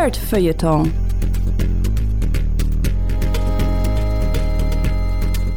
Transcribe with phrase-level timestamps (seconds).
[0.00, 0.90] Nerd-Feuilleton.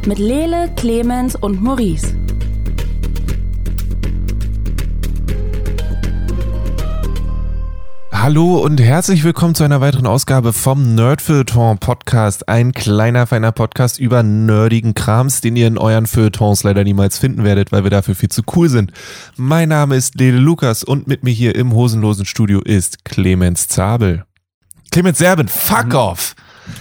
[0.04, 2.14] Mit Lele, Clemens und Maurice.
[8.12, 12.46] Hallo und herzlich willkommen zu einer weiteren Ausgabe vom Nerdfeuilleton Podcast.
[12.46, 17.44] Ein kleiner, feiner Podcast über nerdigen Krams, den ihr in euren Feuilletons leider niemals finden
[17.44, 18.92] werdet, weil wir dafür viel zu cool sind.
[19.38, 24.26] Mein Name ist Lele Lukas und mit mir hier im hosenlosen Studio ist Clemens Zabel.
[24.94, 25.94] Clemens Serben, fuck mhm.
[25.96, 26.36] off!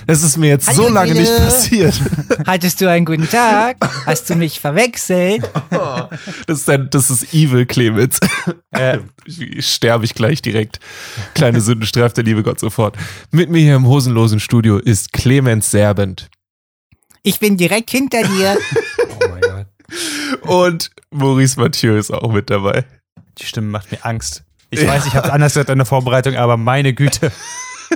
[0.06, 1.22] Das ist mir jetzt Hallo, so lange Lele.
[1.22, 2.00] nicht passiert.
[2.46, 3.78] Hattest du einen guten Tag?
[4.06, 5.50] Hast du mich verwechselt?
[6.46, 8.20] das, ist ein, das ist evil, Clemens.
[8.72, 9.00] Äh.
[9.60, 10.80] Sterbe ich gleich direkt.
[11.34, 12.98] Kleine Sünde straft der liebe Gott sofort.
[13.32, 16.30] Mit mir hier im hosenlosen Studio ist Clemens Serbent.
[17.24, 18.58] Ich bin direkt hinter dir.
[19.10, 19.68] oh mein Gott.
[20.42, 22.86] Und Maurice Mathieu ist auch mit dabei.
[23.40, 24.44] Die Stimme macht mir Angst.
[24.70, 24.88] Ich ja.
[24.88, 27.32] weiß, ich habe es anders gehört in der Vorbereitung, aber meine Güte.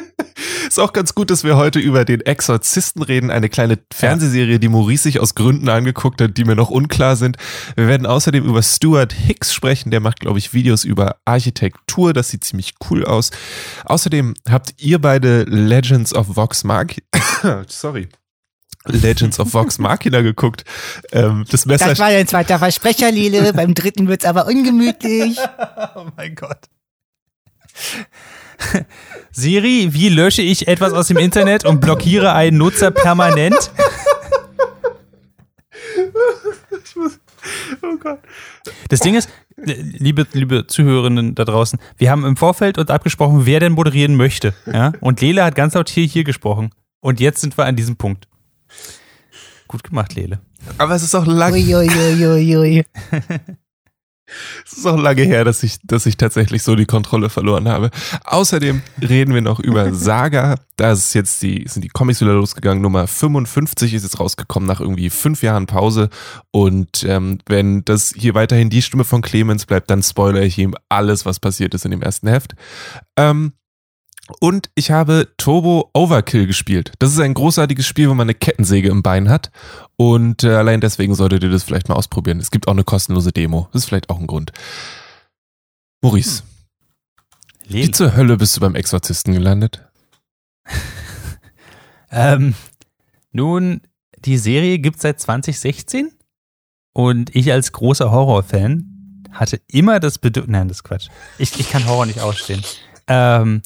[0.67, 4.67] Ist auch ganz gut, dass wir heute über den Exorzisten reden, eine kleine Fernsehserie, die
[4.67, 7.37] Maurice sich aus Gründen angeguckt hat, die mir noch unklar sind.
[7.75, 12.29] Wir werden außerdem über Stuart Hicks sprechen, der macht, glaube ich, Videos über Architektur, das
[12.29, 13.31] sieht ziemlich cool aus.
[13.85, 17.01] Außerdem habt ihr beide Legends of Vox Machina,
[17.67, 18.09] sorry,
[18.87, 20.63] Legends of Vox Machina geguckt.
[21.11, 23.53] Ähm, das, Messer das war dein zweiter Versprecher, Lele.
[23.53, 25.37] Beim dritten wird's aber ungemütlich.
[25.95, 26.69] oh mein Gott.
[29.31, 33.71] Siri, wie lösche ich etwas aus dem Internet und blockiere einen Nutzer permanent?
[37.81, 38.19] oh Gott.
[38.89, 43.59] Das Ding ist, liebe, liebe Zuhörerinnen da draußen, wir haben im Vorfeld uns abgesprochen, wer
[43.59, 44.53] denn moderieren möchte.
[44.65, 44.93] Ja?
[44.99, 46.71] Und Lele hat ganz laut hier, hier gesprochen.
[46.99, 48.27] Und jetzt sind wir an diesem Punkt.
[49.67, 50.39] Gut gemacht, Lele.
[50.77, 51.53] Aber es ist auch lang.
[51.53, 52.85] Ui, ui, ui, ui.
[54.65, 57.91] Es ist auch lange her, dass ich, dass ich tatsächlich so die Kontrolle verloren habe.
[58.25, 60.55] Außerdem reden wir noch über Saga.
[60.75, 62.81] Da ist jetzt die, sind die Comics wieder losgegangen.
[62.81, 66.09] Nummer 55 ist jetzt rausgekommen nach irgendwie fünf Jahren Pause.
[66.51, 70.75] Und ähm, wenn das hier weiterhin die Stimme von Clemens bleibt, dann spoilere ich ihm
[70.89, 72.53] alles, was passiert ist in dem ersten Heft.
[73.15, 73.53] Ähm,
[74.39, 76.91] und ich habe Turbo Overkill gespielt.
[76.99, 79.51] Das ist ein großartiges Spiel, wo man eine Kettensäge im Bein hat.
[79.95, 82.39] Und äh, allein deswegen solltet ihr das vielleicht mal ausprobieren.
[82.39, 83.69] Es gibt auch eine kostenlose Demo.
[83.71, 84.51] Das ist vielleicht auch ein Grund.
[86.01, 86.43] Maurice.
[87.67, 87.75] Hm.
[87.75, 89.85] Wie zur Hölle bist du beim Exorzisten gelandet?
[92.11, 92.53] ähm,
[93.31, 93.81] nun,
[94.25, 96.11] die Serie gibt es seit 2016
[96.93, 100.51] und ich als großer Horrorfan hatte immer das Bedürfnis.
[100.51, 101.09] Nein, das ist Quatsch.
[101.37, 102.63] Ich, ich kann Horror nicht ausstehen.
[103.07, 103.61] Ähm,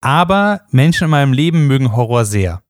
[0.00, 2.62] aber Menschen in meinem Leben mögen Horror sehr.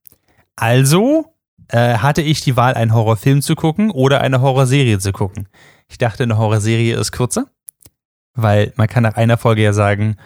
[0.57, 1.35] Also
[1.69, 5.49] äh, hatte ich die Wahl, einen Horrorfilm zu gucken oder eine Horrorserie zu gucken.
[5.89, 7.47] Ich dachte, eine Horrorserie ist kürzer,
[8.35, 10.17] weil man kann nach einer Folge ja sagen,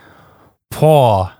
[0.70, 1.32] boah,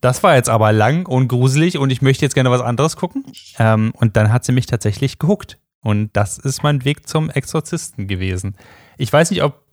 [0.00, 3.24] das war jetzt aber lang und gruselig und ich möchte jetzt gerne was anderes gucken.
[3.58, 5.58] Ähm, und dann hat sie mich tatsächlich gehuckt.
[5.82, 8.56] Und das ist mein Weg zum Exorzisten gewesen.
[8.98, 9.64] Ich weiß nicht, ob,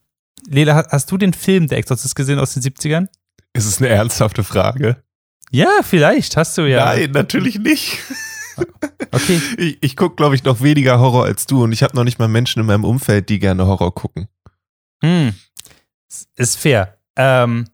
[0.48, 3.08] Lela, hast du den Film Der Exorzist gesehen aus den 70ern?
[3.54, 5.04] Ist es eine ernsthafte Frage?
[5.52, 6.86] Ja, vielleicht hast du ja.
[6.86, 8.00] Nein, natürlich nicht.
[9.12, 9.40] Okay.
[9.58, 12.18] Ich, ich gucke, glaube ich, noch weniger Horror als du und ich habe noch nicht
[12.18, 14.28] mal Menschen in meinem Umfeld, die gerne Horror gucken.
[15.04, 15.34] Hm.
[16.36, 16.98] Ist fair.
[17.16, 17.68] Ähm,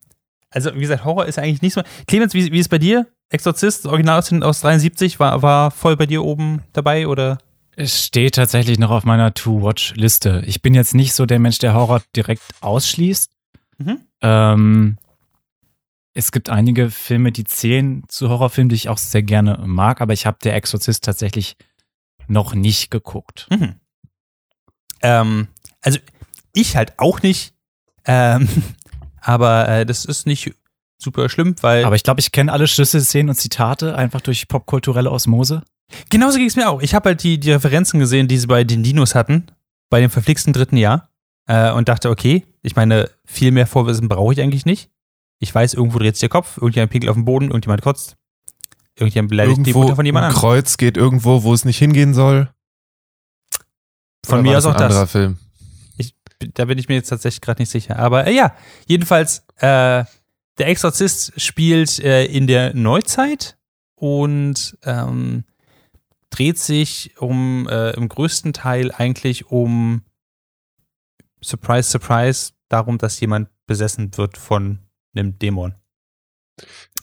[0.49, 1.81] also, wie gesagt, Horror ist eigentlich nicht so.
[2.07, 3.07] Clemens, wie, wie ist bei dir?
[3.29, 7.39] Exorzist, Original aus, aus 73, war, war voll bei dir oben dabei oder?
[7.75, 10.43] Es steht tatsächlich noch auf meiner To-Watch-Liste.
[10.45, 13.31] Ich bin jetzt nicht so der Mensch, der Horror direkt ausschließt.
[13.79, 13.99] Mhm.
[14.21, 14.97] Ähm,
[16.13, 20.13] es gibt einige Filme, die zählen zu Horrorfilmen, die ich auch sehr gerne mag, aber
[20.13, 21.57] ich habe Der Exorzist tatsächlich
[22.27, 23.47] noch nicht geguckt.
[23.49, 23.75] Mhm.
[25.01, 25.47] Ähm,
[25.81, 25.99] also
[26.53, 27.53] ich halt auch nicht,
[28.05, 28.47] ähm,
[29.21, 30.53] aber äh, das ist nicht
[30.97, 31.83] super schlimm, weil.
[31.83, 35.63] Aber ich glaube, ich kenne alle Schlüsselszenen und Zitate einfach durch popkulturelle Osmose.
[36.09, 36.81] Genauso ging es mir auch.
[36.81, 39.47] Ich habe halt die, die Referenzen gesehen, die sie bei den Dinos hatten,
[39.89, 41.09] bei dem verflixten dritten Jahr,
[41.47, 44.89] äh, und dachte, okay, ich meine, viel mehr Vorwissen brauche ich eigentlich nicht.
[45.43, 48.15] Ich weiß, irgendwo dreht sich der Kopf, irgendjemand pinkelt auf den Boden, irgendjemand kotzt.
[48.95, 50.31] Irgendjemand beleidigt irgendwo die Mutter von jemandem.
[50.31, 52.49] Ein Kreuz geht irgendwo, wo es nicht hingehen soll.
[54.25, 54.83] Von Oder mir aus auch das.
[54.83, 55.37] Anderer Film.
[55.97, 56.15] Ich,
[56.53, 57.99] da bin ich mir jetzt tatsächlich gerade nicht sicher.
[57.99, 58.55] Aber äh, ja,
[58.87, 60.05] jedenfalls, äh,
[60.59, 63.57] der Exorzist spielt äh, in der Neuzeit
[63.95, 65.43] und ähm,
[66.29, 70.03] dreht sich um äh, im größten Teil eigentlich um
[71.43, 74.79] Surprise, Surprise, darum, dass jemand besessen wird von
[75.15, 75.75] einem Dämon.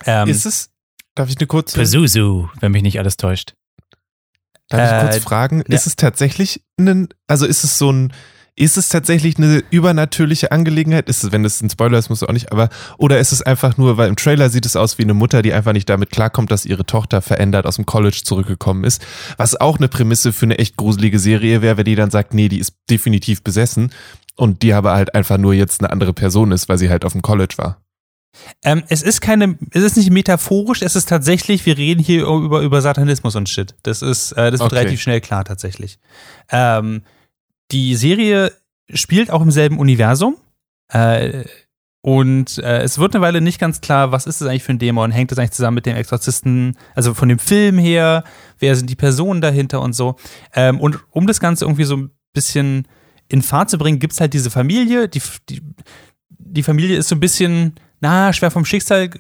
[0.06, 0.70] Ähm, ist es,
[1.14, 1.78] darf ich eine kurze.
[1.78, 3.54] Pazuzu, wenn mich nicht alles täuscht.
[4.68, 5.74] Darf ich kurz äh, fragen, ja.
[5.74, 8.12] ist es tatsächlich ein, also ist es so ein
[8.60, 11.08] ist es tatsächlich eine übernatürliche Angelegenheit?
[11.08, 12.68] Ist es, wenn es ein Spoiler ist, musst du auch nicht, aber,
[12.98, 15.54] oder ist es einfach nur, weil im Trailer sieht es aus wie eine Mutter, die
[15.54, 19.02] einfach nicht damit klarkommt, dass ihre Tochter verändert aus dem College zurückgekommen ist.
[19.38, 22.48] Was auch eine Prämisse für eine echt gruselige Serie wäre, wenn die dann sagt, nee,
[22.48, 23.92] die ist definitiv besessen
[24.36, 27.12] und die aber halt einfach nur jetzt eine andere Person ist, weil sie halt auf
[27.12, 27.80] dem College war.
[28.62, 32.61] Ähm, es ist keine, es ist nicht metaphorisch, es ist tatsächlich, wir reden hier über,
[32.61, 33.75] über Satanismus und Shit.
[33.82, 34.79] Das ist, äh, das wird okay.
[34.81, 35.99] relativ schnell klar tatsächlich.
[36.50, 37.03] Ähm,
[37.71, 38.53] die Serie
[38.93, 40.37] spielt auch im selben Universum.
[40.88, 41.44] Äh,
[42.03, 44.79] und äh, es wird eine Weile nicht ganz klar, was ist das eigentlich für ein
[44.79, 45.11] Dämon?
[45.11, 48.25] Hängt das eigentlich zusammen mit dem Exorzisten, also von dem Film her?
[48.59, 50.17] Wer sind die Personen dahinter und so?
[50.55, 52.88] Ähm, und um das Ganze irgendwie so ein bisschen
[53.29, 55.09] in Fahrt zu bringen, gibt es halt diese Familie.
[55.09, 55.62] Die, die,
[56.31, 59.11] die Familie ist so ein bisschen, na, schwer vom Schicksal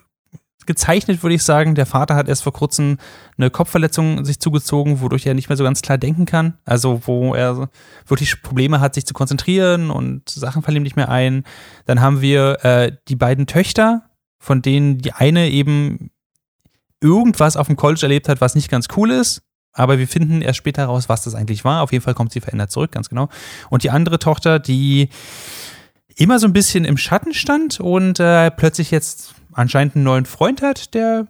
[0.66, 1.74] gezeichnet, würde ich sagen.
[1.74, 2.98] Der Vater hat erst vor kurzem
[3.36, 6.58] eine Kopfverletzung sich zugezogen, wodurch er nicht mehr so ganz klar denken kann.
[6.64, 7.68] Also wo er
[8.06, 11.44] wirklich Probleme hat, sich zu konzentrieren und Sachen fallen ihm nicht mehr ein.
[11.86, 14.02] Dann haben wir äh, die beiden Töchter,
[14.38, 16.10] von denen die eine eben
[17.02, 19.42] irgendwas auf dem College erlebt hat, was nicht ganz cool ist.
[19.72, 21.82] Aber wir finden erst später raus, was das eigentlich war.
[21.82, 23.28] Auf jeden Fall kommt sie verändert zurück, ganz genau.
[23.70, 25.08] Und die andere Tochter, die
[26.20, 30.60] immer so ein bisschen im Schatten stand und äh, plötzlich jetzt anscheinend einen neuen Freund
[30.60, 31.26] hat, der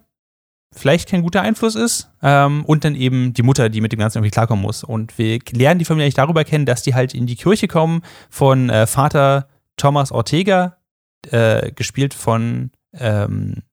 [0.73, 2.09] vielleicht kein guter Einfluss ist.
[2.21, 4.83] Ähm, und dann eben die Mutter, die mit dem Ganzen irgendwie klarkommen muss.
[4.83, 8.01] Und wir lernen die Familie eigentlich darüber kennen, dass die halt in die Kirche kommen
[8.29, 9.47] von äh, Vater
[9.77, 10.77] Thomas Ortega,
[11.29, 13.63] äh, gespielt von ähm,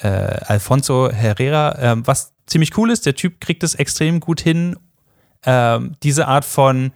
[0.00, 3.04] äh, Alfonso Herrera, ähm, was ziemlich cool ist.
[3.04, 4.76] Der Typ kriegt es extrem gut hin,
[5.44, 6.92] ähm, diese Art von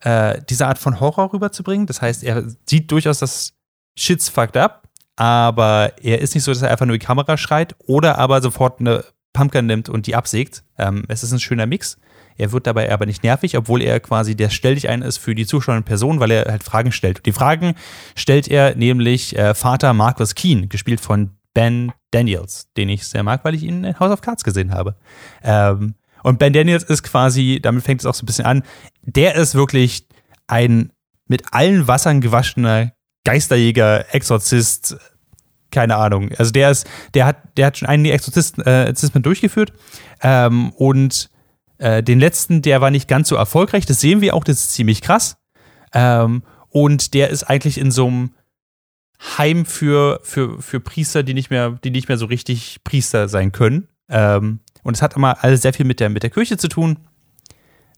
[0.00, 1.86] äh, diese Art von Horror rüberzubringen.
[1.86, 3.52] Das heißt, er sieht durchaus, dass
[3.96, 7.74] Shit's fucked up, aber er ist nicht so, dass er einfach nur die Kamera schreit
[7.86, 10.64] oder aber sofort eine Pumpkin nimmt und die absägt.
[10.78, 11.98] Ähm, es ist ein schöner Mix.
[12.36, 15.34] Er wird dabei aber nicht nervig, obwohl er quasi der Stell dich ein ist für
[15.34, 17.26] die zuschauenden Personen, weil er halt Fragen stellt.
[17.26, 17.74] Die Fragen
[18.16, 23.44] stellt er nämlich äh, Vater Marcus Keen, gespielt von Ben Daniels, den ich sehr mag,
[23.44, 24.94] weil ich ihn in House of Cards gesehen habe.
[25.42, 28.62] Ähm, und Ben Daniels ist quasi, damit fängt es auch so ein bisschen an,
[29.02, 30.06] der ist wirklich
[30.46, 30.92] ein
[31.26, 32.92] mit allen Wassern gewaschener
[33.24, 34.96] Geisterjäger, Exorzist,
[35.70, 36.30] keine Ahnung.
[36.36, 39.72] Also der ist, der hat, der hat schon einige Exorzisten, äh, durchgeführt
[40.22, 41.30] ähm, und
[41.78, 43.86] äh, den letzten, der war nicht ganz so erfolgreich.
[43.86, 45.36] Das sehen wir auch, das ist ziemlich krass.
[45.94, 48.34] Ähm, und der ist eigentlich in so einem
[49.38, 53.52] Heim für, für, für Priester, die nicht mehr, die nicht mehr so richtig Priester sein
[53.52, 53.88] können.
[54.08, 56.98] Ähm, und es hat immer alles sehr viel mit der, mit der Kirche zu tun.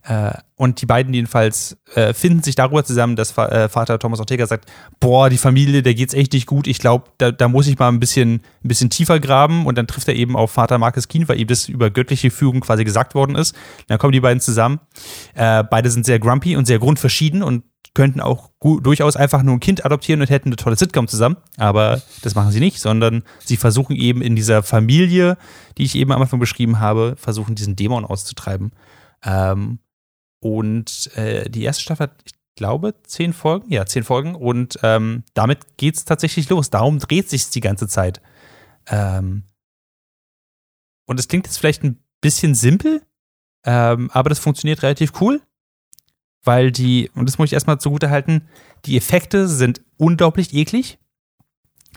[0.03, 4.45] Äh, und die beiden jedenfalls äh, finden sich darüber zusammen, dass äh, Vater Thomas Ortega
[4.45, 4.69] sagt,
[4.99, 6.67] boah, die Familie, der geht's echt nicht gut.
[6.67, 9.65] Ich glaube, da, da, muss ich mal ein bisschen, ein bisschen tiefer graben.
[9.65, 12.59] Und dann trifft er eben auf Vater Marcus Keen, weil ihm das über göttliche Führung
[12.59, 13.55] quasi gesagt worden ist.
[13.87, 14.79] Dann kommen die beiden zusammen.
[15.35, 17.63] Beide sind sehr grumpy und sehr grundverschieden und
[17.93, 21.37] könnten auch durchaus einfach nur ein Kind adoptieren und hätten eine tolle Sitcom zusammen.
[21.57, 25.37] Aber das machen sie nicht, sondern sie versuchen eben in dieser Familie,
[25.77, 28.71] die ich eben am Anfang beschrieben habe, versuchen diesen Dämon auszutreiben.
[29.23, 29.79] Ähm,
[30.43, 33.71] und äh, die erste Staffel hat, ich glaube, zehn Folgen.
[33.71, 34.35] Ja, zehn Folgen.
[34.35, 36.69] Und ähm, damit geht es tatsächlich los.
[36.69, 38.21] Darum dreht sich die ganze Zeit.
[38.87, 39.43] Ähm,
[41.05, 43.01] und es klingt jetzt vielleicht ein bisschen simpel,
[43.65, 45.41] ähm, aber das funktioniert relativ cool,
[46.43, 48.49] weil die, und das muss ich erstmal zugute halten,
[48.83, 50.99] die Effekte sind unglaublich eklig.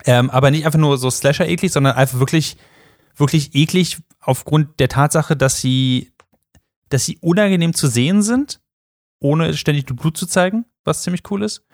[0.05, 2.57] Ähm, aber nicht einfach nur so Slasher eklig, sondern einfach wirklich,
[3.17, 6.13] wirklich eklig aufgrund der Tatsache, dass sie
[6.89, 8.61] dass sie unangenehm zu sehen sind,
[9.19, 11.65] ohne ständig Blut zu zeigen, was ziemlich cool ist.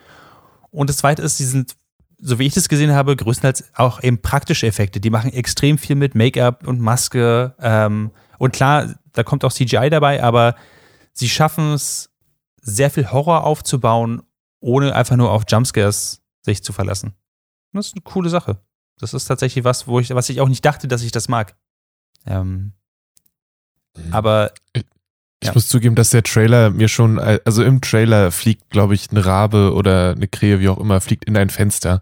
[0.70, 1.76] Und das zweite ist, sie sind,
[2.18, 5.00] so wie ich das gesehen habe, größtenteils auch eben praktische Effekte.
[5.00, 7.54] Die machen extrem viel mit Make-up und Maske.
[7.58, 10.54] Ähm, und klar, da kommt auch CGI dabei, aber
[11.12, 12.08] sie schaffen es,
[12.64, 14.22] sehr viel Horror aufzubauen,
[14.60, 17.14] ohne einfach nur auf Jumpscares sich zu verlassen.
[17.72, 18.62] Das ist eine coole Sache.
[18.98, 21.56] Das ist tatsächlich was, wo ich, was ich auch nicht dachte, dass ich das mag.
[22.24, 22.72] Ähm,
[24.10, 24.52] aber
[25.42, 25.54] ich ja.
[25.54, 29.74] muss zugeben, dass der Trailer mir schon, also im Trailer fliegt, glaube ich, eine Rabe
[29.74, 32.00] oder eine Krähe, wie auch immer, fliegt in ein Fenster.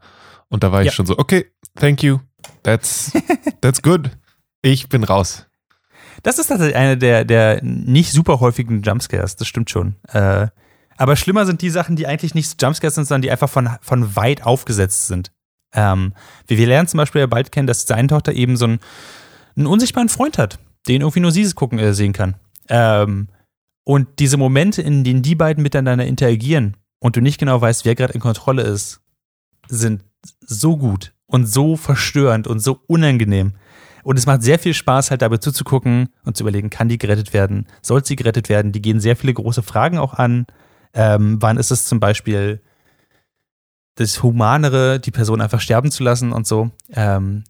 [0.49, 0.93] Und da war ich ja.
[0.93, 2.19] schon so, okay, thank you.
[2.63, 3.13] That's,
[3.63, 4.11] that's good.
[4.61, 5.47] Ich bin raus.
[6.23, 9.97] Das ist tatsächlich eine der, der nicht super häufigen Jumpscares, das stimmt schon.
[10.09, 10.49] Äh,
[10.99, 14.17] aber schlimmer sind die Sachen, die eigentlich nicht Jumpscares sind, sondern die einfach von, von
[14.17, 15.33] weit aufgesetzt sind.
[15.73, 16.13] Ähm,
[16.47, 18.81] wir, wir lernen zum Beispiel ja bald kennen, dass seine Tochter eben so einen,
[19.57, 22.37] einen unsichtbaren Freund hat, den irgendwie nur sie gucken, äh, sehen kann.
[22.71, 23.29] Ähm,
[23.85, 27.95] und diese Momente, in denen die beiden miteinander interagieren und du nicht genau weißt, wer
[27.95, 29.01] gerade in Kontrolle ist,
[29.69, 30.05] sind
[30.41, 33.55] so gut und so verstörend und so unangenehm.
[34.03, 37.33] Und es macht sehr viel Spaß, halt dabei zuzugucken und zu überlegen, kann die gerettet
[37.33, 37.67] werden?
[37.83, 38.73] Soll sie gerettet werden?
[38.73, 40.47] Die gehen sehr viele große Fragen auch an.
[40.95, 42.63] Ähm, wann ist es zum Beispiel
[43.97, 46.71] das Humanere, die Person einfach sterben zu lassen und so.
[46.93, 47.45] Ähm,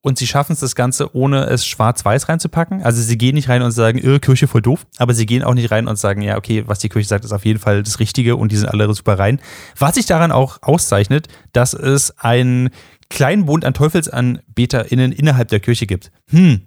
[0.00, 2.82] und sie schaffen es das Ganze, ohne es schwarz-weiß reinzupacken.
[2.82, 5.54] Also sie gehen nicht rein und sagen, irre Kirche voll doof, aber sie gehen auch
[5.54, 7.98] nicht rein und sagen, ja, okay, was die Kirche sagt, ist auf jeden Fall das
[7.98, 9.40] Richtige und die sind alle super rein.
[9.76, 12.70] Was sich daran auch auszeichnet, dass es einen
[13.10, 16.12] kleinen Bund an TeufelsanbeterInnen innerhalb der Kirche gibt.
[16.30, 16.62] Hm,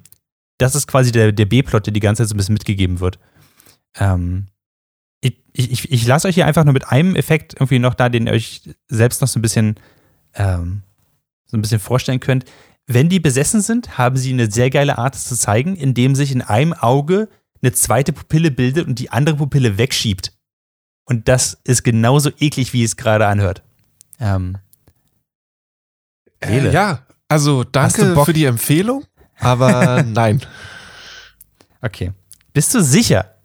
[0.58, 3.20] das ist quasi der, der B-Plot, der die ganze Zeit so ein bisschen mitgegeben wird.
[3.98, 4.48] Ähm,
[5.54, 8.28] ich, ich, ich lasse euch hier einfach nur mit einem Effekt irgendwie noch da, den
[8.28, 9.76] ihr euch selbst noch so ein bisschen
[10.34, 10.84] ähm,
[11.46, 12.46] so ein bisschen vorstellen könnt.
[12.88, 16.32] Wenn die besessen sind, haben sie eine sehr geile Art, es zu zeigen, indem sich
[16.32, 17.30] in einem Auge
[17.62, 20.34] eine zweite Pupille bildet und die andere Pupille wegschiebt.
[21.06, 23.64] Und das ist genauso eklig, wie es gerade anhört.
[24.20, 24.58] Ähm,
[26.42, 29.06] äh, ja, also danke für die Empfehlung,
[29.38, 30.42] aber nein.
[31.82, 32.14] Okay.
[32.54, 33.36] Bist du sicher?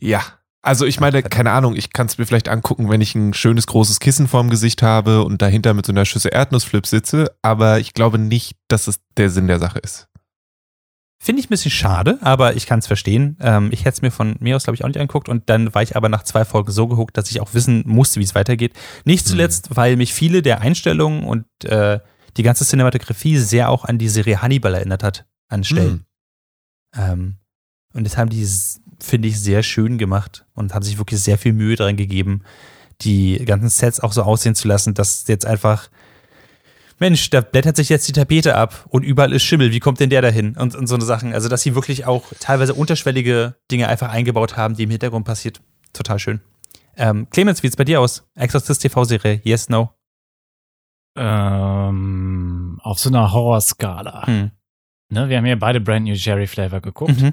[0.00, 0.39] Ja.
[0.62, 3.66] Also ich meine, keine Ahnung, ich kann es mir vielleicht angucken, wenn ich ein schönes
[3.66, 7.94] großes Kissen vorm Gesicht habe und dahinter mit so einer Schüssel Erdnussflip sitze, aber ich
[7.94, 10.08] glaube nicht, dass es der Sinn der Sache ist.
[11.22, 13.36] Finde ich ein bisschen schade, aber ich kann es verstehen.
[13.40, 15.74] Ähm, ich hätte es mir von mir aus, glaube ich, auch nicht angeguckt und dann
[15.74, 18.34] war ich aber nach zwei Folgen so gehuckt, dass ich auch wissen musste, wie es
[18.34, 18.72] weitergeht.
[19.04, 19.30] Nicht mhm.
[19.30, 19.76] zuletzt, mhm.
[19.76, 22.00] weil mich viele der Einstellungen und äh,
[22.36, 26.06] die ganze Cinematografie sehr auch an die Serie Hannibal erinnert hat, an Stellen.
[26.96, 27.02] Mhm.
[27.02, 27.36] Ähm,
[27.92, 28.46] und das haben die
[29.00, 32.42] finde ich, sehr schön gemacht und haben sich wirklich sehr viel Mühe daran gegeben,
[33.02, 35.88] die ganzen Sets auch so aussehen zu lassen, dass jetzt einfach,
[36.98, 40.10] Mensch, da blättert sich jetzt die Tapete ab und überall ist Schimmel, wie kommt denn
[40.10, 40.56] der dahin?
[40.56, 41.32] Und, und so eine Sachen.
[41.32, 45.60] Also, dass sie wirklich auch teilweise unterschwellige Dinge einfach eingebaut haben, die im Hintergrund passiert.
[45.92, 46.40] Total schön.
[46.96, 48.28] Ähm, Clemens, wie sieht's bei dir aus?
[48.34, 49.94] Exorcist TV-Serie, yes, no?
[51.16, 54.26] Ähm, auf so einer Horrorskala.
[54.26, 54.50] Hm.
[55.08, 57.20] Ne, wir haben ja beide Brand New Jerry Flavor geguckt.
[57.20, 57.32] Mhm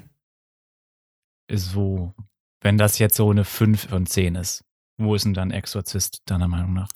[1.52, 2.14] so,
[2.60, 4.64] wenn das jetzt so eine 5 von 10 ist,
[4.98, 6.88] wo ist denn dann Exorzist deiner Meinung nach?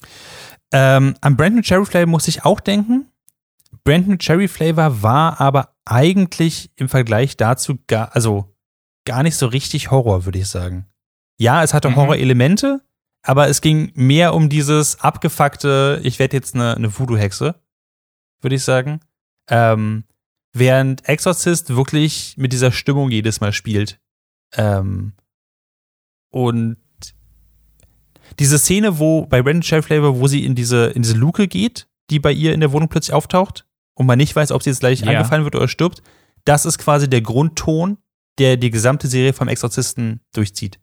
[0.72, 3.08] Ähm, an Brandon Cherry Flavor muss ich auch denken.
[3.84, 8.54] Brandon Cherry Flavor war aber eigentlich im Vergleich dazu gar, also
[9.04, 10.86] gar nicht so richtig Horror, würde ich sagen.
[11.38, 11.96] Ja, es hatte mhm.
[11.96, 12.82] Horror-Elemente,
[13.22, 17.54] aber es ging mehr um dieses abgefuckte, ich werde jetzt eine, eine Voodoo-Hexe,
[18.40, 19.00] würde ich sagen.
[19.48, 20.04] Ähm,
[20.52, 24.00] während Exorcist wirklich mit dieser Stimmung jedes Mal spielt.
[24.56, 25.12] Ähm,
[26.30, 26.76] und
[28.38, 31.86] diese Szene, wo bei Brandon Sheriff Flavor, wo sie in diese, in diese Luke geht,
[32.10, 34.80] die bei ihr in der Wohnung plötzlich auftaucht und man nicht weiß, ob sie jetzt
[34.80, 35.10] gleich ja.
[35.10, 36.02] angefallen wird oder stirbt,
[36.44, 37.98] das ist quasi der Grundton,
[38.38, 40.80] der die gesamte Serie vom Exorzisten durchzieht.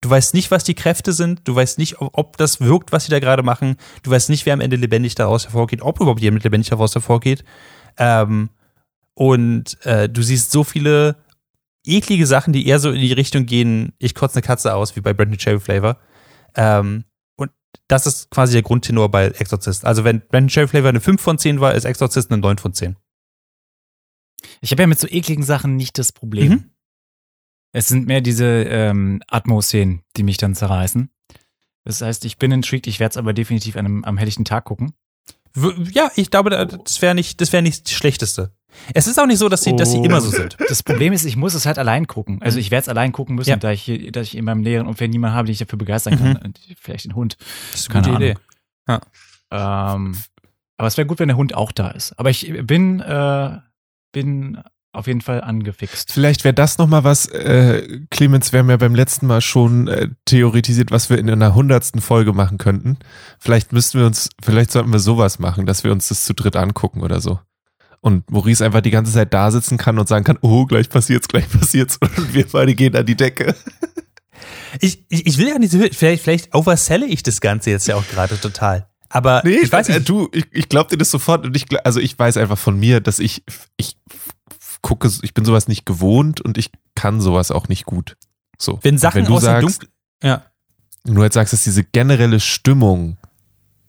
[0.00, 3.04] Du weißt nicht, was die Kräfte sind, du weißt nicht, ob, ob das wirkt, was
[3.04, 6.20] sie da gerade machen, du weißt nicht, wer am Ende lebendig daraus hervorgeht, ob überhaupt
[6.20, 7.44] jemand lebendig daraus hervorgeht.
[7.98, 8.50] Ähm,
[9.14, 11.16] und äh, du siehst so viele
[11.84, 15.00] eklige Sachen, die eher so in die Richtung gehen, ich kotze eine Katze aus, wie
[15.00, 15.98] bei Brandon Cherry Flavor.
[16.54, 17.04] Ähm,
[17.36, 17.50] und
[17.88, 19.84] das ist quasi der Grundtenor bei Exorcist.
[19.84, 22.72] Also wenn Brandon Cherry Flavor eine 5 von 10 war, ist Exorcist eine 9 von
[22.72, 22.96] 10.
[24.60, 26.52] Ich habe ja mit so ekligen Sachen nicht das Problem.
[26.52, 26.70] Mhm.
[27.72, 31.10] Es sind mehr diese ähm, Atmo-Szenen, die mich dann zerreißen.
[31.84, 34.64] Das heißt, ich bin intrigued, ich werde es aber definitiv an einem, am helllichten Tag
[34.64, 34.92] gucken.
[35.92, 38.54] Ja, ich glaube, das wäre nicht, das wäre nicht das Schlechteste.
[38.94, 40.56] Es ist auch nicht so, dass sie, dass sie immer so sind.
[40.68, 42.40] Das Problem ist, ich muss es halt allein gucken.
[42.42, 43.56] Also ich werde es allein gucken müssen, ja.
[43.56, 46.40] da, ich, da ich in meinem näheren Umfeld niemanden habe, den ich dafür begeistern kann.
[46.42, 46.54] Mhm.
[46.80, 47.36] Vielleicht den Hund.
[47.70, 48.38] Das ist eine Keine gute Idee.
[48.88, 49.94] Ja.
[49.94, 50.16] Ähm,
[50.76, 52.18] aber es wäre gut, wenn der Hund auch da ist.
[52.18, 53.58] Aber ich bin, äh,
[54.12, 54.58] bin
[54.92, 56.12] auf jeden Fall angefixt.
[56.12, 60.08] Vielleicht wäre das nochmal was, äh, Clemens, wir haben ja beim letzten Mal schon äh,
[60.26, 62.98] theoretisiert, was wir in einer hundertsten Folge machen könnten.
[63.38, 66.56] Vielleicht müssten wir uns, vielleicht sollten wir sowas machen, dass wir uns das zu dritt
[66.56, 67.40] angucken oder so
[68.02, 71.28] und Maurice einfach die ganze Zeit da sitzen kann und sagen kann, oh, gleich passiert's,
[71.28, 73.54] gleich passiert's und wir beide gehen an die Decke.
[74.80, 77.94] Ich, ich, ich will ja nicht so, vielleicht, vielleicht overselle ich das Ganze jetzt ja
[77.94, 78.88] auch gerade total.
[79.08, 79.98] Aber nee, ich weiß nicht.
[79.98, 82.78] Äh, du, ich, ich glaube dir das sofort und ich, also ich weiß einfach von
[82.78, 83.44] mir, dass ich,
[83.76, 83.96] ich
[84.80, 88.16] gucke, ich bin sowas nicht gewohnt und ich kann sowas auch nicht gut.
[88.58, 88.80] So.
[88.82, 89.88] Wenn Sachen wenn du aus sagst, Dunkel,
[90.22, 90.44] ja.
[91.04, 93.18] Du jetzt sagst, dass diese generelle Stimmung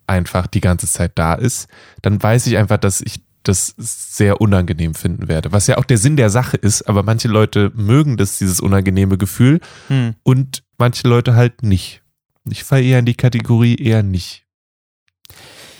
[0.07, 1.67] einfach die ganze Zeit da ist,
[2.01, 5.51] dann weiß ich einfach, dass ich das sehr unangenehm finden werde.
[5.51, 9.17] Was ja auch der Sinn der Sache ist, aber manche Leute mögen das, dieses unangenehme
[9.17, 10.15] Gefühl hm.
[10.23, 12.01] und manche Leute halt nicht.
[12.49, 14.45] Ich falle eher in die Kategorie eher nicht.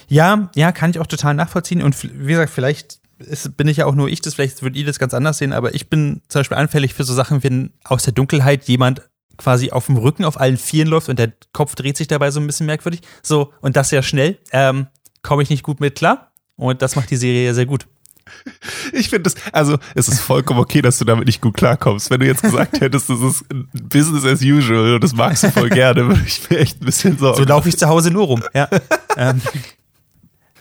[0.07, 1.81] Ja, ja, kann ich auch total nachvollziehen.
[1.81, 4.85] Und wie gesagt, vielleicht ist, bin ich ja auch nur ich das, vielleicht würdet ihr
[4.85, 8.03] das ganz anders sehen, aber ich bin zum Beispiel anfällig für so Sachen, wenn aus
[8.03, 9.01] der Dunkelheit jemand
[9.37, 12.39] quasi auf dem Rücken auf allen Vieren läuft und der Kopf dreht sich dabei so
[12.39, 13.01] ein bisschen merkwürdig.
[13.23, 14.37] So, und das sehr schnell.
[14.51, 14.87] Ähm,
[15.23, 16.32] Komme ich nicht gut mit klar.
[16.55, 17.87] Und das macht die Serie sehr gut.
[18.93, 22.09] Ich finde das, also es ist vollkommen okay, dass du damit nicht gut klarkommst.
[22.09, 25.69] Wenn du jetzt gesagt hättest, das ist Business as usual und das magst du voll
[25.69, 27.37] gerne, würde ich mir echt ein bisschen sorgen.
[27.37, 28.69] So laufe ich zu Hause nur rum, ja.
[29.17, 29.41] ähm,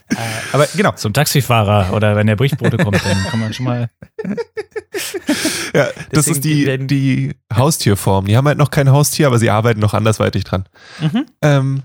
[0.09, 0.15] äh,
[0.51, 0.91] aber genau.
[0.93, 3.89] Zum Taxifahrer oder wenn der Briefbote kommt, dann kann man schon mal.
[5.73, 8.25] Ja, das ist die, die Haustierform.
[8.25, 10.65] Die haben halt noch kein Haustier, aber sie arbeiten noch andersweitig dran.
[10.99, 11.25] Mhm.
[11.41, 11.83] Ähm,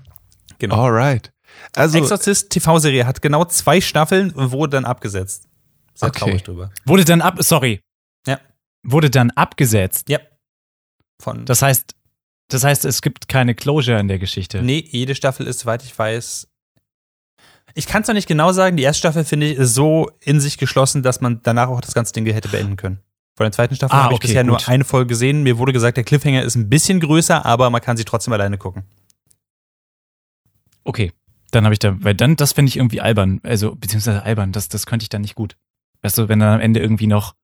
[0.59, 0.85] genau.
[0.85, 1.31] Alright.
[1.79, 5.47] Also, Exorcist TV-Serie hat genau zwei Staffeln und wurde dann abgesetzt.
[5.93, 6.19] Sehr okay.
[6.19, 6.71] traurig drüber.
[6.85, 7.81] Wurde dann ab, sorry.
[8.27, 8.39] Ja.
[8.83, 10.09] Wurde dann abgesetzt.
[10.09, 10.19] Ja.
[11.21, 11.95] Von das heißt,
[12.49, 14.61] das heißt, es gibt keine Closure in der Geschichte.
[14.61, 16.47] Nee, jede Staffel ist, soweit ich weiß.
[17.75, 18.77] Ich kann es noch nicht genau sagen.
[18.77, 21.93] Die erste Staffel, finde ich, ist so in sich geschlossen, dass man danach auch das
[21.93, 22.99] ganze Ding hätte beenden können.
[23.37, 24.47] Von der zweiten Staffel ah, habe ich okay, bisher gut.
[24.47, 25.43] nur eine Folge gesehen.
[25.43, 28.57] Mir wurde gesagt, der Cliffhanger ist ein bisschen größer, aber man kann sie trotzdem alleine
[28.57, 28.83] gucken.
[30.83, 31.13] Okay,
[31.51, 33.39] dann habe ich da, weil dann, das finde ich irgendwie albern.
[33.43, 35.55] Also, beziehungsweise albern, das, das könnte ich dann nicht gut.
[36.01, 37.35] Weißt du, wenn dann am Ende irgendwie noch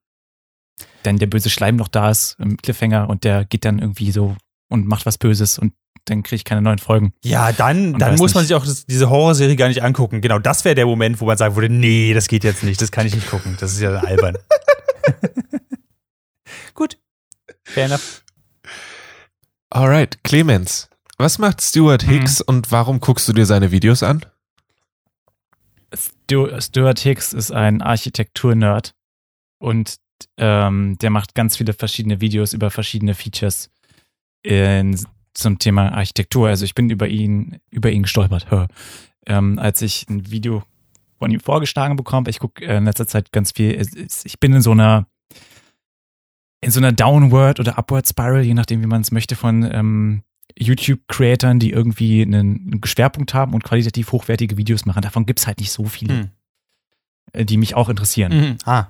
[1.02, 4.36] dann der böse Schleim noch da ist im Cliffhanger und der geht dann irgendwie so
[4.68, 5.72] und macht was Böses und
[6.04, 7.12] dann kriege ich keine neuen Folgen.
[7.24, 10.20] Ja, dann, dann muss man sich auch das, diese Horrorserie gar nicht angucken.
[10.20, 12.92] Genau, das wäre der Moment, wo man sagen würde, nee, das geht jetzt nicht, das
[12.92, 13.56] kann ich nicht gucken.
[13.60, 14.36] Das ist ja albern.
[16.74, 16.98] Gut.
[17.64, 18.22] Fair enough.
[19.70, 22.10] Alright, Clemens, was macht Stuart mhm.
[22.10, 22.44] Hicks mhm.
[22.46, 24.24] und warum guckst du dir seine Videos an?
[25.94, 28.94] Stuart Hicks ist ein Architektur-Nerd
[29.58, 29.96] und
[30.36, 33.70] ähm, der macht ganz viele verschiedene Videos über verschiedene Features
[34.42, 34.98] in,
[35.34, 36.48] zum Thema Architektur.
[36.48, 38.46] Also ich bin über ihn, über ihn gestolpert,
[39.26, 40.64] ähm, als ich ein Video
[41.18, 42.28] von ihm vorgeschlagen bekomme.
[42.30, 43.80] Ich gucke in letzter Zeit ganz viel.
[44.24, 45.06] Ich bin in so einer
[46.62, 50.22] in so einer Downward oder Upward Spiral, je nachdem, wie man es möchte, von ähm,
[50.58, 55.02] YouTube-Creatern, die irgendwie einen Schwerpunkt haben und qualitativ hochwertige Videos machen.
[55.02, 56.30] Davon gibt es halt nicht so viele,
[57.34, 57.46] mhm.
[57.46, 58.32] die mich auch interessieren.
[58.32, 58.56] Mhm.
[58.64, 58.86] Ah.